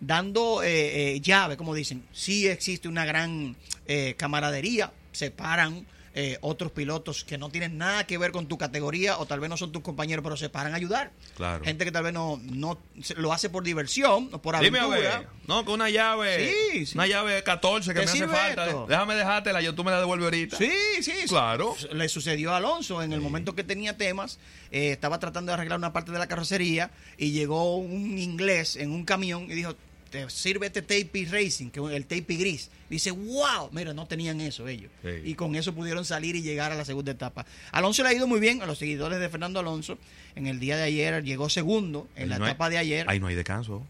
dando 0.00 0.62
eh, 0.62 1.14
eh, 1.14 1.20
llave, 1.20 1.56
como 1.56 1.74
dicen. 1.74 2.02
Sí 2.12 2.46
existe 2.48 2.88
una 2.88 3.04
gran 3.04 3.56
eh, 3.86 4.14
camaradería, 4.16 4.92
se 5.12 5.30
paran 5.30 5.86
eh, 6.14 6.36
otros 6.42 6.72
pilotos 6.72 7.24
que 7.24 7.38
no 7.38 7.48
tienen 7.48 7.78
nada 7.78 8.06
que 8.06 8.18
ver 8.18 8.32
con 8.32 8.46
tu 8.46 8.58
categoría 8.58 9.18
o 9.18 9.26
tal 9.26 9.40
vez 9.40 9.48
no 9.48 9.56
son 9.56 9.72
tus 9.72 9.82
compañeros, 9.82 10.22
pero 10.22 10.36
se 10.36 10.48
paran 10.50 10.72
a 10.74 10.76
ayudar. 10.76 11.10
Claro. 11.36 11.64
Gente 11.64 11.84
que 11.84 11.92
tal 11.92 12.04
vez 12.04 12.12
no, 12.12 12.38
no 12.44 12.78
lo 13.16 13.32
hace 13.32 13.48
por 13.48 13.62
diversión 13.64 14.28
o 14.32 14.42
por 14.42 14.58
Dime 14.60 14.78
a 14.78 14.82
aventura. 14.84 15.18
ver. 15.20 15.28
No, 15.46 15.64
con 15.64 15.74
una 15.74 15.88
llave. 15.90 16.52
Sí, 16.72 16.86
sí. 16.86 16.94
Una 16.98 17.06
llave 17.06 17.42
14 17.42 17.94
que 17.94 18.00
¿Te 18.00 18.06
me 18.06 18.10
hace 18.12 18.28
falta. 18.28 18.66
esto? 18.66 18.86
Déjame 18.88 19.14
dejártela, 19.14 19.60
yo 19.62 19.74
tú 19.74 19.84
me 19.84 19.90
la 19.90 19.98
devuelves 20.00 20.24
ahorita. 20.26 20.56
Sí, 20.58 20.70
sí. 21.00 21.12
Claro. 21.28 21.74
Le 21.92 22.08
sucedió 22.08 22.52
a 22.52 22.58
Alonso 22.58 23.02
en 23.02 23.12
el 23.12 23.20
momento 23.20 23.54
que 23.54 23.64
tenía 23.64 23.96
temas, 23.96 24.38
eh, 24.70 24.90
estaba 24.92 25.18
tratando 25.18 25.50
de 25.50 25.54
arreglar 25.54 25.78
una 25.78 25.92
parte 25.92 26.12
de 26.12 26.18
la 26.18 26.28
carrocería 26.28 26.90
y 27.16 27.32
llegó 27.32 27.76
un 27.76 28.18
inglés 28.18 28.76
en 28.76 28.90
un 28.92 29.04
camión 29.04 29.44
y 29.50 29.54
dijo, 29.54 29.74
te 30.12 30.30
sirve 30.30 30.66
este 30.66 30.82
tape 30.82 31.26
racing, 31.30 31.70
que 31.70 31.80
el 31.80 32.04
tape 32.06 32.36
gris. 32.36 32.70
Dice, 32.88 33.10
wow, 33.10 33.70
mira, 33.72 33.92
no 33.94 34.06
tenían 34.06 34.40
eso 34.42 34.68
ellos. 34.68 34.90
Sí. 35.02 35.08
Y 35.24 35.34
con 35.34 35.56
eso 35.56 35.74
pudieron 35.74 36.04
salir 36.04 36.36
y 36.36 36.42
llegar 36.42 36.70
a 36.70 36.74
la 36.76 36.84
segunda 36.84 37.10
etapa. 37.12 37.46
Alonso 37.72 38.02
le 38.04 38.10
ha 38.10 38.12
ido 38.14 38.26
muy 38.28 38.38
bien 38.38 38.62
a 38.62 38.66
los 38.66 38.78
seguidores 38.78 39.18
de 39.18 39.28
Fernando 39.30 39.58
Alonso. 39.58 39.98
En 40.36 40.46
el 40.46 40.60
día 40.60 40.76
de 40.76 40.82
ayer 40.84 41.24
llegó 41.24 41.48
segundo 41.48 42.06
en 42.14 42.28
la 42.28 42.38
No 42.38 42.44
hay- 42.44 42.50
etapa 42.52 42.68
de 42.70 42.78
ayer. 42.78 43.06
Ahí 43.08 43.18
no 43.18 43.26
hay 43.26 43.34
descanso. 43.34 43.84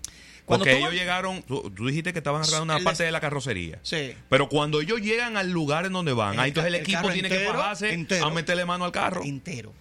Cuando 0.45 0.64
Porque 0.64 0.79
ellos 0.79 0.93
llegaron, 0.93 1.43
tú, 1.43 1.71
tú 1.75 1.87
dijiste 1.87 2.12
que 2.12 2.19
estaban 2.19 2.41
arreglando 2.43 2.64
una 2.64 2.76
El 2.79 2.85
parte 2.85 3.05
de 3.05 3.12
la 3.12 3.21
carrocería. 3.21 3.79
Sí. 3.83 4.12
Pero 4.29 4.49
cuando 4.49 4.81
ellos 4.81 5.00
llegan 5.00 5.37
al 5.37 5.50
lugar 5.50 5.87
en 5.87 5.93
donde 5.93 6.12
van, 6.12 6.35
El 6.35 6.41
ahí 6.41 6.49
entonces 6.49 6.73
el 6.75 6.81
equipo 6.81 7.11
tiene 7.12 7.29
que 7.29 7.35
entero, 7.37 7.59
bajarse 7.59 7.93
entero. 7.93 8.26
a 8.26 8.31
meterle 8.31 8.64
mano 8.64 8.85
al 8.85 8.93
carro. 8.93 9.23
entero 9.25 9.73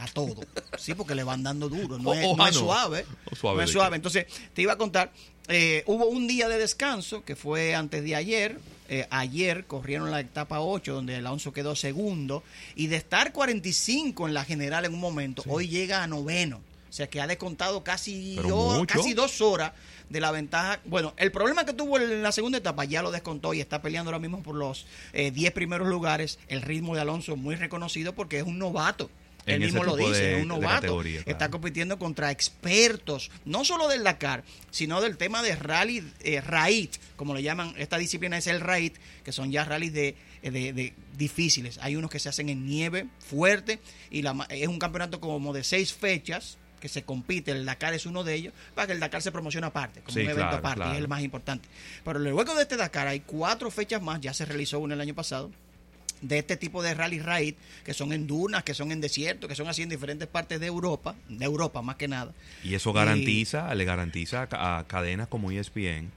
a 0.00 0.06
todo. 0.08 0.42
Sí, 0.78 0.94
porque 0.94 1.14
le 1.14 1.24
van 1.24 1.42
dando 1.42 1.68
duro. 1.68 1.98
No 1.98 2.10
O- 2.10 2.14
es, 2.14 2.22
no 2.22 2.30
ojalá 2.30 2.48
es 2.50 2.54
no. 2.56 2.60
suave. 2.62 3.06
O 3.30 3.36
suave 3.36 3.56
no 3.58 3.62
es 3.64 3.70
suave. 3.70 3.96
Entonces, 3.96 4.26
te 4.54 4.62
iba 4.62 4.72
a 4.72 4.78
contar. 4.78 5.12
eh, 5.48 5.82
hubo 5.86 6.06
un 6.06 6.26
día 6.28 6.48
de 6.48 6.58
descanso 6.58 7.24
que 7.24 7.36
fue 7.36 7.74
antes 7.74 8.02
de 8.04 8.14
ayer. 8.16 8.58
Eh, 8.88 9.06
ayer 9.10 9.66
corrieron 9.66 10.10
la 10.10 10.18
etapa 10.18 10.58
8 10.60 10.92
donde 10.94 11.14
Alonso 11.16 11.52
quedó 11.52 11.76
segundo. 11.76 12.42
Y 12.74 12.88
de 12.88 12.96
estar 12.96 13.32
45 13.32 14.26
en 14.26 14.34
la 14.34 14.44
general 14.44 14.84
en 14.84 14.94
un 14.94 15.00
momento, 15.00 15.42
hoy 15.46 15.68
llega 15.68 16.02
a 16.02 16.06
noveno. 16.06 16.60
O 16.88 16.92
sea 16.92 17.06
que 17.08 17.20
ha 17.20 17.28
descontado 17.28 17.84
casi, 17.84 18.34
dos- 18.34 18.84
casi 18.86 19.14
dos 19.14 19.40
horas 19.40 19.72
de 20.08 20.20
la 20.20 20.32
ventaja. 20.32 20.80
Bueno, 20.86 21.14
el 21.18 21.30
problema 21.30 21.64
que 21.64 21.72
tuvo 21.72 21.98
en 21.98 22.20
la 22.20 22.32
segunda 22.32 22.58
etapa 22.58 22.84
ya 22.84 23.00
lo 23.00 23.12
descontó 23.12 23.54
y 23.54 23.60
está 23.60 23.80
peleando 23.80 24.08
ahora 24.10 24.18
mismo 24.18 24.42
por 24.42 24.56
los 24.56 24.86
eh, 25.12 25.30
10 25.30 25.52
primeros 25.52 25.86
lugares. 25.86 26.40
El 26.48 26.62
ritmo 26.62 26.96
de 26.96 27.02
Alonso 27.02 27.36
muy 27.36 27.54
reconocido 27.54 28.12
porque 28.16 28.38
es 28.38 28.42
un 28.42 28.58
novato. 28.58 29.08
Él 29.46 29.60
mismo 29.60 29.84
lo 29.84 29.96
dice, 29.96 30.10
de- 30.20 30.36
es 30.36 30.42
un 30.42 30.48
novato. 30.48 31.02
Está 31.26 31.50
compitiendo 31.50 31.98
contra 31.98 32.30
expertos, 32.30 33.30
no 33.44 33.64
solo 33.64 33.88
del 33.88 34.04
Dakar, 34.04 34.44
sino 34.70 35.00
del 35.00 35.16
tema 35.16 35.42
de 35.42 35.56
rally 35.56 36.04
eh, 36.20 36.40
raid, 36.40 36.90
como 37.16 37.34
le 37.34 37.42
llaman, 37.42 37.74
esta 37.78 37.98
disciplina 37.98 38.36
es 38.38 38.46
el 38.46 38.60
raid, 38.60 38.92
que 39.24 39.32
son 39.32 39.50
ya 39.50 39.64
rallies 39.64 39.92
de, 39.92 40.14
de- 40.42 40.72
de 40.72 40.92
difíciles. 41.16 41.78
Hay 41.82 41.96
unos 41.96 42.10
que 42.10 42.18
se 42.18 42.28
hacen 42.28 42.48
en 42.48 42.66
nieve 42.66 43.06
fuerte 43.18 43.78
y 44.10 44.22
la 44.22 44.46
es 44.50 44.68
un 44.68 44.78
campeonato 44.78 45.20
como 45.20 45.52
de 45.52 45.64
seis 45.64 45.92
fechas 45.92 46.58
que 46.80 46.88
se 46.88 47.02
compite, 47.02 47.50
el 47.50 47.66
Dakar 47.66 47.92
es 47.92 48.06
uno 48.06 48.24
de 48.24 48.34
ellos, 48.34 48.54
para 48.74 48.86
que 48.86 48.92
el 48.94 49.00
Dakar 49.00 49.20
se 49.20 49.30
promocione 49.30 49.66
aparte, 49.66 50.00
como 50.00 50.14
Sí, 50.14 50.20
un 50.20 50.24
evento 50.30 50.40
claro, 50.44 50.56
aparte, 50.56 50.76
claro. 50.76 50.92
es 50.92 50.98
el 50.98 51.08
más 51.08 51.22
importante. 51.22 51.68
Pero 52.04 52.18
luego 52.18 52.54
de 52.54 52.62
este 52.62 52.78
Dakar 52.78 53.06
hay 53.06 53.20
cuatro 53.20 53.70
fechas 53.70 54.00
más, 54.00 54.18
ya 54.22 54.32
se 54.32 54.46
realizó 54.46 54.78
una 54.80 54.94
el 54.94 55.00
año 55.02 55.14
pasado, 55.14 55.50
de 56.22 56.38
este 56.38 56.56
tipo 56.56 56.82
de 56.82 56.94
rally 56.94 57.18
raid, 57.18 57.54
que 57.84 57.94
son 57.94 58.12
en 58.12 58.26
dunas, 58.26 58.62
que 58.64 58.74
son 58.74 58.92
en 58.92 59.00
desierto, 59.00 59.48
que 59.48 59.54
son 59.54 59.68
así 59.68 59.82
en 59.82 59.88
diferentes 59.88 60.28
partes 60.28 60.60
de 60.60 60.66
Europa, 60.66 61.14
de 61.28 61.44
Europa 61.44 61.80
más 61.82 61.96
que 61.96 62.08
nada. 62.08 62.32
Y 62.62 62.74
eso 62.74 62.92
garantiza, 62.92 63.74
le 63.74 63.84
garantiza 63.84 64.46
a, 64.50 64.78
a 64.78 64.86
cadenas 64.86 65.28
como 65.28 65.50
ESPN 65.50 66.10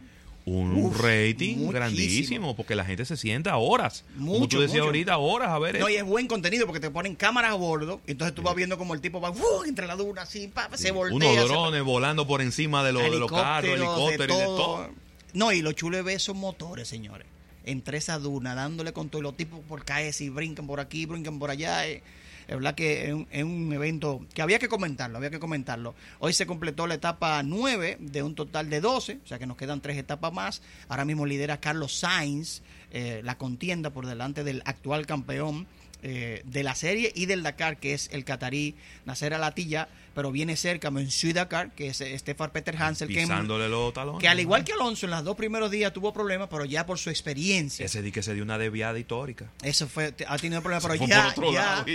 un 0.46 0.74
Uf, 0.76 1.00
rating 1.00 1.52
muchísimo. 1.56 1.72
grandísimo, 1.72 2.56
porque 2.58 2.76
la 2.76 2.84
gente 2.84 3.06
se 3.06 3.16
sienta 3.16 3.56
horas. 3.56 4.04
como 4.18 4.40
Mucho, 4.40 4.58
tú 4.58 4.62
decías 4.62 4.80
mucho. 4.80 4.88
ahorita, 4.88 5.18
horas 5.18 5.48
a 5.52 5.58
ver 5.60 5.80
No, 5.80 5.88
y 5.88 5.96
es 5.96 6.04
buen 6.04 6.28
contenido 6.28 6.66
porque 6.66 6.82
te 6.82 6.90
ponen 6.92 7.16
cámaras 7.16 7.52
a 7.52 7.56
bordo, 7.56 8.02
entonces 8.08 8.36
tú 8.36 8.42
vas 8.42 8.54
viendo 8.54 8.78
como 8.78 8.94
el 8.94 9.00
tipo 9.00 9.22
va 9.22 9.32
¡fu! 9.32 9.64
entre 9.66 9.88
la 9.88 9.96
duna 9.96 10.24
así, 10.24 10.50
pa, 10.50 10.70
se 10.76 10.92
voltea. 10.92 11.16
Unos 11.32 11.48
se- 11.48 11.48
drones 11.48 11.84
volando 11.84 12.28
por 12.28 12.42
encima 12.42 12.84
de, 12.84 12.92
los 12.92 13.04
de 13.04 13.20
los 13.20 13.32
carros, 13.32 13.72
helicópteros 13.72 14.36
y 14.36 14.40
de 14.42 14.46
todo. 14.48 14.90
No, 15.34 15.54
y 15.54 15.62
lo 15.62 15.72
chulo 15.72 15.98
es 15.98 16.04
ver 16.04 16.18
esos 16.18 16.36
motores, 16.36 16.90
señores. 16.90 17.26
Entre 17.64 17.98
esa 17.98 18.20
duna, 18.20 18.56
dándole 18.56 18.94
con 18.94 19.10
todo. 19.10 19.22
Los 19.22 19.38
tipos 19.38 19.60
por 19.62 19.86
caerse 19.86 20.26
y 20.26 20.30
brincan 20.30 20.68
por 20.68 20.80
aquí, 20.80 21.06
brincan 21.06 21.40
por 21.40 21.50
allá. 21.50 21.88
eh. 21.88 22.04
Es 22.48 22.56
verdad 22.56 22.76
que 22.76 23.08
es 23.08 23.14
un, 23.14 23.28
es 23.32 23.44
un 23.44 23.72
evento 23.72 24.26
que 24.34 24.42
había 24.42 24.60
que 24.60 24.68
comentarlo, 24.68 25.18
había 25.18 25.30
que 25.30 25.40
comentarlo. 25.40 25.96
Hoy 26.20 26.34
se 26.34 26.46
completó 26.46 26.88
la 26.88 26.96
etapa 26.96 27.42
9 27.42 27.98
de 28.02 28.22
un 28.22 28.36
total 28.36 28.70
de 28.70 28.82
12, 28.82 29.20
o 29.24 29.28
sea 29.28 29.40
que 29.40 29.48
nos 29.48 29.56
quedan 29.56 29.82
tres 29.82 29.98
etapas 29.98 30.34
más. 30.34 30.62
Ahora 30.90 31.06
mismo 31.06 31.26
lidera 31.26 31.62
Carlos 31.62 31.96
Sainz 31.98 32.62
eh, 32.92 33.22
la 33.24 33.38
contienda 33.38 33.92
por 33.92 34.06
delante 34.08 34.44
del 34.44 34.62
actual 34.66 35.06
campeón 35.06 35.68
eh, 36.04 36.42
de 36.46 36.64
la 36.64 36.76
serie 36.76 37.12
y 37.16 37.26
del 37.26 37.44
Dakar, 37.44 37.78
que 37.78 37.94
es 37.94 38.10
el 38.12 38.26
catarí 38.26 38.76
Nasser 39.06 39.34
Alatilla, 39.34 39.88
pero 40.14 40.32
viene 40.32 40.56
cerca 40.56 40.92
Monsieur 40.92 41.34
Dakar, 41.34 41.72
que 41.72 41.88
es 41.88 42.02
eh, 42.02 42.18
Stefan 42.18 42.52
Peter 42.52 42.76
Hansel, 42.78 43.08
que, 43.08 43.26
los 43.26 43.94
talones. 43.94 44.22
que 44.22 44.28
al 44.28 44.40
igual 44.40 44.64
que 44.64 44.74
Alonso 44.74 45.06
en 45.06 45.12
los 45.12 45.24
dos 45.24 45.36
primeros 45.36 45.72
días 45.72 45.92
tuvo 45.94 46.14
problemas, 46.14 46.50
pero 46.50 46.66
ya 46.66 46.86
por 46.86 47.00
su 47.00 47.10
experiencia. 47.10 47.86
Ese 47.86 48.02
di 48.02 48.12
que 48.12 48.22
se 48.22 48.34
dio 48.34 48.44
una 48.44 48.58
desviada 48.58 49.00
histórica. 49.00 49.46
Eso 49.64 49.88
fue, 49.88 50.14
ha 50.28 50.38
tenido 50.38 50.62
problemas, 50.62 50.84
pero 50.84 50.96
ya, 51.06 51.86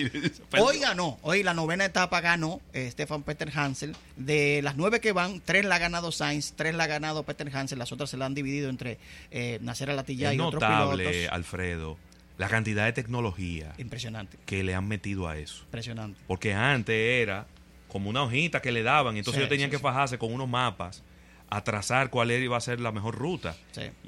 hoy 0.59 0.79
ganó, 0.79 1.19
hoy 1.23 1.43
la 1.43 1.55
novena 1.55 1.85
etapa 1.85 2.21
ganó 2.21 2.61
eh, 2.73 2.89
Stefan 2.91 3.23
Peter 3.23 3.51
Hansel. 3.55 3.95
De 4.17 4.61
las 4.63 4.77
nueve 4.77 5.01
que 5.01 5.13
van, 5.13 5.41
tres 5.41 5.65
la 5.65 5.77
ha 5.77 5.79
ganado 5.79 6.11
Sainz, 6.11 6.55
tres 6.57 6.75
la 6.75 6.85
ha 6.85 6.89
ganado 6.89 7.23
Peter 7.23 7.49
Hansel, 7.55 7.79
las 7.79 7.93
otras 7.93 8.11
se 8.11 8.17
la 8.17 8.27
han 8.27 8.35
dividido 8.35 8.69
entre 8.69 8.99
eh, 9.31 9.59
Nasser 9.63 9.91
Alatilla 9.91 10.31
Es 10.33 10.39
y 10.39 10.41
otros 10.41 10.63
notable, 10.63 11.09
pilotos. 11.09 11.33
Alfredo, 11.33 11.99
la 12.39 12.49
cantidad 12.49 12.85
de 12.87 12.93
tecnología 12.93 13.75
Impresionante, 13.79 14.39
que 14.47 14.63
le 14.63 14.75
han 14.75 14.89
metido 14.89 15.29
a 15.29 15.37
eso. 15.37 15.63
impresionante. 15.65 16.21
Porque 16.27 16.55
antes 16.55 16.95
era 16.97 17.47
como 17.89 18.09
una 18.11 18.23
hojita 18.23 18.61
que 18.63 18.73
le 18.73 18.83
daban, 18.83 19.17
entonces 19.17 19.35
Sí, 19.39 19.41
ellos 19.41 19.49
tenían 19.51 19.71
sí, 19.71 19.77
que 19.77 19.83
fajarse 19.83 20.19
con 20.19 20.33
unos 20.33 20.49
mapas 20.49 21.03
a 21.51 21.65
trazar 21.65 22.11
cuál 22.11 22.31
era- 22.31 22.45
iba 22.45 22.57
a 22.57 22.61
ser 22.61 22.81
la 22.81 22.93
mejor 22.93 23.15
ruta. 23.17 23.57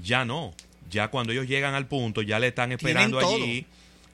Ya 0.01 0.25
no. 0.25 0.55
Ya 0.91 1.09
cuando 1.09 1.33
ellos 1.33 1.47
llegan 1.47 1.75
al 1.75 1.87
punto, 1.87 2.21
ya 2.23 2.39
le 2.39 2.49
están 2.49 2.73
esperando 2.73 3.19
allí 3.19 3.67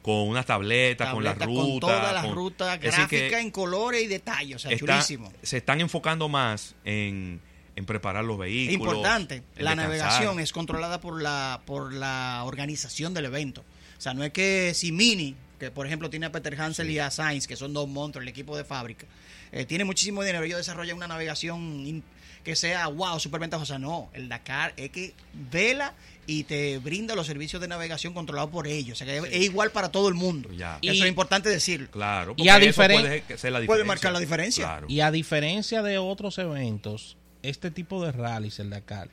con 0.03 0.29
unas 0.29 0.47
tabletas, 0.47 1.13
con 1.13 1.25
la 1.25 1.35
Tableta 1.35 1.47
ruta. 1.47 1.71
con 1.71 1.81
todas 1.81 2.13
las 2.15 2.25
con- 2.27 2.35
rutas, 2.35 2.75
Es 2.77 2.81
decir, 2.83 2.99
gráfica 3.01 3.29
que 3.37 3.41
en 3.41 3.51
colores 3.51 4.03
y 4.03 4.07
detalles, 4.07 4.57
o 4.57 4.59
sea, 4.61 4.71
está- 4.71 4.93
chulísimo. 4.95 5.33
se 5.43 5.57
están 5.57 5.81
enfocando 5.81 6.29
más 6.29 6.77
en, 6.85 7.41
en 7.75 7.85
preparar 7.87 8.25
los 8.25 8.39
vehículos. 8.39 8.95
importante, 8.95 9.43
la 9.57 9.71
descansar. 9.71 9.77
navegación 9.77 10.39
es 10.41 10.53
controlada 10.53 11.01
por 11.01 11.21
la, 11.21 11.63
por 11.67 11.93
la 11.93 12.43
organización 12.45 13.15
del 13.15 13.25
evento. 13.25 13.65
O 13.97 14.01
sea, 14.01 14.15
no 14.15 14.25
es 14.25 14.33
que 14.33 14.73
si 14.75 14.93
Mini, 14.93 15.35
que 15.59 15.71
por 15.71 15.87
ejemplo 15.87 16.11
tiene 16.11 16.27
a 16.27 16.33
Peter 16.33 16.61
Hansel 16.61 16.91
y 16.91 16.99
a 16.99 17.11
Sainz, 17.11 17.47
que 17.47 17.57
son 17.57 17.73
dos 17.73 17.89
monstruos, 17.89 18.23
el 18.23 18.29
equipo 18.29 18.57
de 18.57 18.65
fábrica, 18.65 19.07
eh, 19.53 19.65
tiene 19.65 19.85
muchísimo 19.85 20.23
dinero, 20.23 20.45
ellos 20.45 20.59
desarrollan 20.59 20.97
una 20.97 21.07
navegación 21.09 21.63
in- 21.87 22.03
que 22.45 22.55
sea, 22.55 22.87
wow, 22.89 23.19
súper 23.19 23.41
ventajosa. 23.41 23.77
No, 23.79 24.09
el 24.13 24.29
Dakar 24.29 24.73
es 24.77 24.91
que 24.91 25.15
vela 25.51 25.95
y 26.29 26.45
te 26.45 26.79
brinda 26.79 27.17
los 27.17 27.27
servicios 27.27 27.61
de 27.61 27.67
navegación 27.67 28.15
controlados 28.15 28.51
por 28.51 28.69
ellos. 28.69 28.93
O 29.01 29.05
sea, 29.05 29.07
que 29.07 29.19
es- 29.19 29.35
es 29.35 29.43
igual 29.47 29.71
para 29.73 29.91
todo 29.91 30.09
el 30.09 30.15
mundo. 30.15 30.51
Ya. 30.53 30.79
Eso 30.83 30.93
Y- 30.95 31.03
es 31.03 31.09
importante 31.09 31.49
decirlo. 31.49 31.91
Claro, 31.91 32.35
Y 32.37 32.49
a 32.49 32.55
porque 32.55 32.69
eso 32.69 32.83
diferen- 32.83 33.01
puede 33.25 33.39
ser 33.39 33.53
la 33.53 33.67
puede 33.67 33.83
marcar 33.85 34.13
la 34.13 34.21
diferencia. 34.21 34.65
Claro. 34.65 34.87
Y 34.89 35.01
a 35.01 35.11
diferencia 35.11 35.83
de 35.83 35.99
otros 35.99 36.39
eventos, 36.39 37.17
este 37.43 37.71
tipo 37.73 38.05
de 38.05 38.13
rallies, 38.13 38.61
el 38.61 38.71
Dakar, 38.71 39.09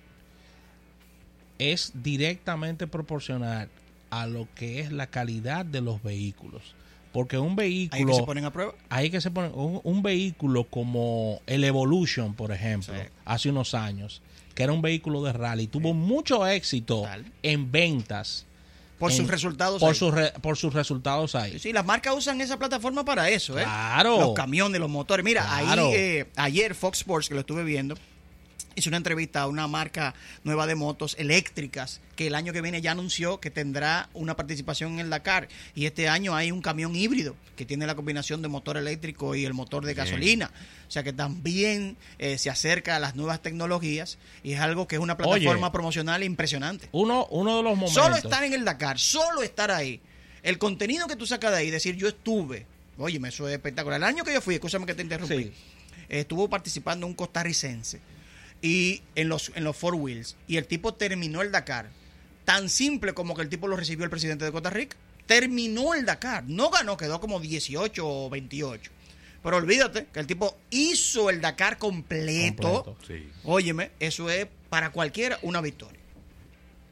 es 1.60 1.92
directamente 1.96 2.88
proporcional 2.88 3.70
a 4.22 4.28
lo 4.28 4.48
que 4.56 4.80
es 4.80 4.92
la 4.92 5.08
calidad 5.08 5.66
de 5.66 5.82
los 5.82 6.02
vehículos. 6.04 6.62
Porque 7.12 7.38
un 7.38 7.50
Ahí 7.52 7.56
vehículo... 7.56 8.08
que 8.08 8.14
se 8.16 8.24
ponen 8.24 8.46
a 8.46 8.52
prueba. 8.52 8.74
ahí 8.90 9.10
que 9.12 9.22
se 9.22 9.30
pone 9.30 9.50
un, 9.50 9.80
un 9.84 10.02
vehículo 10.02 10.64
como 10.66 11.42
el 11.46 11.64
Evolution, 11.64 12.34
por 12.34 12.52
ejemplo, 12.52 12.94
Sí. 12.94 13.02
hace 13.26 13.50
unos 13.50 13.74
años, 13.76 14.22
que 14.56 14.64
era 14.64 14.74
un 14.74 14.82
vehículo 14.82 15.22
de 15.24 15.32
rally, 15.34 15.68
tuvo 15.68 15.94
mucho 15.94 16.46
éxito 16.48 17.04
en 17.44 17.72
ventas. 17.72 18.46
Por 19.00 19.12
en- 19.12 19.18
sus 19.18 19.28
resultados. 19.28 19.80
Por 19.80 19.90
ahí. 19.90 19.96
sus, 19.96 20.14
re- 20.14 20.32
por 20.42 20.56
sus 20.58 20.74
resultados 20.74 21.36
ahí. 21.36 21.60
Sí, 21.60 21.74
las 21.74 21.86
marcas 21.86 22.16
usan 22.16 22.40
esa 22.42 22.58
plataforma 22.58 23.04
para 23.04 23.30
eso, 23.30 23.60
¿eh? 23.60 23.64
Claro. 23.64 24.20
Los 24.20 24.34
camiones, 24.34 24.80
los 24.80 24.90
motores. 24.90 25.24
Mira, 25.26 25.42
Claro. 25.44 25.88
ahí 25.90 25.94
eh, 25.96 26.26
ayer 26.36 26.74
Fox 26.74 27.00
Sports, 27.00 27.28
que 27.28 27.34
lo 27.36 27.42
estuve 27.42 27.64
viendo, 27.64 27.96
hizo 28.76 28.90
una 28.90 28.98
entrevista 28.98 29.42
a 29.42 29.48
una 29.48 29.68
marca 29.68 30.14
nueva 30.44 30.68
de 30.68 30.76
motos 30.76 31.16
eléctricas 31.20 32.02
que 32.16 32.28
el 32.28 32.36
año 32.36 32.54
que 32.54 32.62
viene 32.62 32.82
ya 32.82 32.92
anunció 32.92 33.40
que 33.40 33.50
tendrá 33.52 34.10
una 34.14 34.36
participación 34.36 34.94
en 34.94 35.00
el 35.00 35.10
Dakar. 35.10 35.48
Y 35.76 35.86
este 35.86 36.10
año 36.10 36.36
hay 36.36 36.52
un 36.52 36.62
camión 36.62 36.96
híbrido 36.96 37.36
que 37.56 37.66
tiene 37.66 37.86
la 37.88 37.96
combinación 37.96 38.42
de 38.42 38.48
motor 38.48 38.78
eléctrico 38.78 39.36
y 39.36 39.46
el 39.46 39.54
motor 39.54 39.86
de 39.86 39.94
Bien. 39.94 40.06
gasolina. 40.06 40.52
O 40.88 40.92
sea 40.92 41.04
que 41.04 41.14
también 41.14 41.98
eh, 42.20 42.38
se 42.38 42.50
acerca 42.50 42.96
a 42.96 43.00
las 43.00 43.16
nuevas 43.16 43.42
tecnologías 43.42 44.18
y 44.44 44.54
es 44.54 44.60
algo 44.60 44.88
que 44.88 44.96
es 44.96 45.02
una 45.02 45.18
plataforma 45.18 45.68
Oye. 45.68 45.72
promocional 45.74 46.24
impresionante. 46.24 46.88
Uno, 46.92 47.26
uno 47.32 47.58
de 47.58 47.64
los 47.64 47.74
momentos. 47.78 47.94
Solo 48.04 48.16
estar 48.16 48.44
en 48.44 48.54
el 48.54 48.64
Dakar, 48.66 49.00
solo 49.00 49.42
estar 49.44 49.72
ahí, 49.72 50.00
El 50.44 50.58
contenido 50.58 51.08
que 51.08 51.16
tú 51.16 51.26
sacas 51.26 51.52
de 51.52 51.58
ahí, 51.60 51.70
decir 51.72 51.96
yo 51.96 52.08
estuve, 52.10 52.66
oye, 52.98 53.20
eso 53.28 53.48
es 53.48 53.54
espectacular. 53.54 53.98
El 53.98 54.04
año 54.04 54.24
que 54.26 54.34
yo 54.34 54.42
fui, 54.42 54.56
escúchame 54.56 54.86
que 54.86 54.94
te 54.94 55.02
interrumpí, 55.02 55.36
Sí. 55.46 55.52
estuvo 56.10 56.50
participando 56.50 57.08
un 57.08 57.14
costarricense 57.14 58.02
y 58.64 59.02
en 59.16 59.28
los, 59.28 59.52
en 59.56 59.66
los 59.66 59.76
Four 59.76 59.96
Wheels 59.96 60.38
y 60.48 60.56
el 60.56 60.66
tipo 60.66 60.94
terminó 60.96 61.44
el 61.44 61.52
Dakar. 61.52 61.90
Tan 62.46 62.70
simple 62.70 63.14
como 63.14 63.36
que 63.36 63.42
el 63.42 63.50
tipo 63.50 63.68
lo 63.68 63.76
recibió 63.76 64.06
el 64.06 64.10
presidente 64.10 64.46
de 64.46 64.52
Costa 64.52 64.70
Rica. 64.70 64.98
Terminó 65.28 65.94
el 65.94 66.06
Dakar. 66.06 66.46
No 66.46 66.70
ganó, 66.70 66.98
quedó 66.98 67.20
como 67.20 67.40
18 67.40 68.08
o 68.08 68.30
28. 68.30 68.92
Pero 69.44 69.58
olvídate 69.58 70.08
que 70.14 70.20
el 70.22 70.28
tipo 70.28 70.58
hizo 70.70 71.30
el 71.30 71.42
Dakar 71.42 71.78
completo. 71.78 72.84
Completo. 72.84 72.98
Sí. 73.06 73.30
Óyeme, 73.44 73.92
eso 74.00 74.30
es 74.30 74.48
para 74.70 74.92
cualquiera 74.92 75.38
una 75.42 75.62
victoria. 75.62 76.00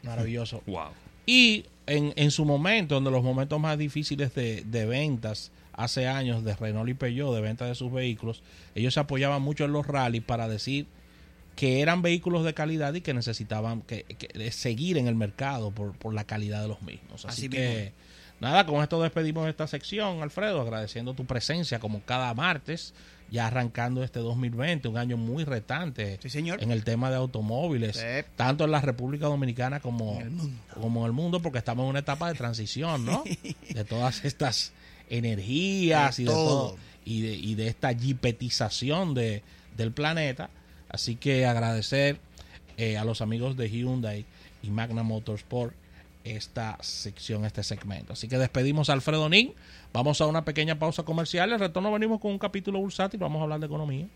Maravilloso. 0.04 0.62
Wow. 0.68 0.92
Y 1.26 1.66
en, 1.88 2.14
en 2.18 2.32
su 2.32 2.44
momento, 2.44 2.98
en 2.98 3.06
de 3.06 3.12
los 3.12 3.24
momentos 3.24 3.60
más 3.60 3.78
difíciles 3.78 4.34
de, 4.36 4.64
de 4.64 4.86
ventas, 4.86 5.52
hace 5.72 6.08
años, 6.08 6.44
de 6.44 6.54
Renault 6.54 6.90
y 6.90 6.94
Peugeot, 6.94 7.34
de 7.34 7.42
venta 7.42 7.66
de 7.66 7.76
sus 7.76 7.94
vehículos, 7.94 8.44
ellos 8.76 8.94
se 8.94 9.00
apoyaban 9.00 9.42
mucho 9.42 9.64
en 9.64 9.72
los 9.72 9.88
rallies 9.88 10.24
para 10.24 10.50
decir 10.50 10.88
que 11.62 11.80
eran 11.82 12.02
vehículos 12.02 12.44
de 12.44 12.56
calidad 12.56 12.92
y 12.96 13.02
que 13.02 13.14
necesitaban 13.14 13.84
que, 13.84 14.04
que 14.04 14.52
seguir 14.52 14.98
en 14.98 15.08
el 15.08 15.14
mercado 15.14 15.70
por, 15.70 15.96
por 15.96 16.12
la 16.12 16.24
calidad 16.24 16.60
de 16.64 16.68
los 16.68 16.82
mismos. 16.82 17.24
Así, 17.26 17.42
Así 17.42 17.50
que, 17.50 17.94
nada, 18.40 18.66
con 18.66 18.82
esto 18.82 19.00
despedimos 19.00 19.48
esta 19.48 19.68
sección, 19.68 20.24
Alfredo, 20.24 20.60
agradeciendo 20.60 21.14
tu 21.14 21.26
presencia 21.26 21.78
como 21.78 22.02
cada 22.02 22.34
martes, 22.34 22.96
ya 23.30 23.46
arrancando 23.46 24.04
este 24.04 24.20
2020, 24.22 24.88
un 24.88 24.98
año 24.98 25.18
muy 25.18 25.44
retante 25.44 26.18
Sí, 26.24 26.32
señor. 26.32 26.64
en 26.64 26.72
el 26.72 26.84
tema 26.84 27.12
de 27.12 27.18
automóviles, 27.18 27.98
Sí. 27.98 28.26
tanto 28.36 28.64
en 28.66 28.72
la 28.72 28.82
República 28.82 29.28
Dominicana 29.28 29.80
como 29.82 30.16
En 30.16 30.22
el 30.22 30.30
mundo. 30.32 30.64
como 30.74 31.02
en 31.02 31.06
el 31.06 31.12
mundo, 31.12 31.44
porque 31.44 31.60
estamos 31.60 31.84
en 31.84 31.90
una 31.92 32.00
etapa 32.00 32.28
de 32.28 32.34
transición, 32.40 33.06
¿no? 33.06 33.24
De 33.70 33.86
todas 33.86 34.26
estas 34.26 34.74
energías 35.12 36.18
De 36.18 36.24
y 36.24 36.26
de 36.26 36.32
todo 36.32 36.76
y 37.06 37.22
de, 37.22 37.34
y 37.36 37.54
de 37.54 37.68
esta 37.68 37.94
jipetización 37.94 39.14
de, 39.14 39.44
del 39.78 39.92
planeta. 39.92 40.50
Así 40.92 41.16
que 41.16 41.46
agradecer 41.46 42.20
eh, 42.78 42.98
a 42.98 43.06
los 43.06 43.22
amigos 43.22 43.58
de 43.58 43.70
Hyundai 43.70 44.26
y 44.62 44.70
Magna 44.70 45.04
Motorsport 45.04 45.74
esta 46.24 46.78
sección, 46.82 47.46
este 47.46 47.64
segmento. 47.64 48.14
Así 48.14 48.28
que 48.28 48.38
despedimos 48.38 48.90
a 48.90 48.94
Alfredo 48.94 49.30
Nin. 49.30 49.54
Vamos 49.94 50.22
a 50.22 50.28
una 50.28 50.46
pequeña 50.46 50.78
pausa 50.78 51.04
comercial. 51.04 51.52
El 51.52 51.60
retorno 51.60 51.92
venimos 51.92 52.20
con 52.20 52.32
un 52.32 52.40
capítulo 52.40 52.80
bursátil. 52.80 53.20
Vamos 53.20 53.40
a 53.40 53.44
hablar 53.44 53.60
de 53.60 53.66
economía. 53.66 54.08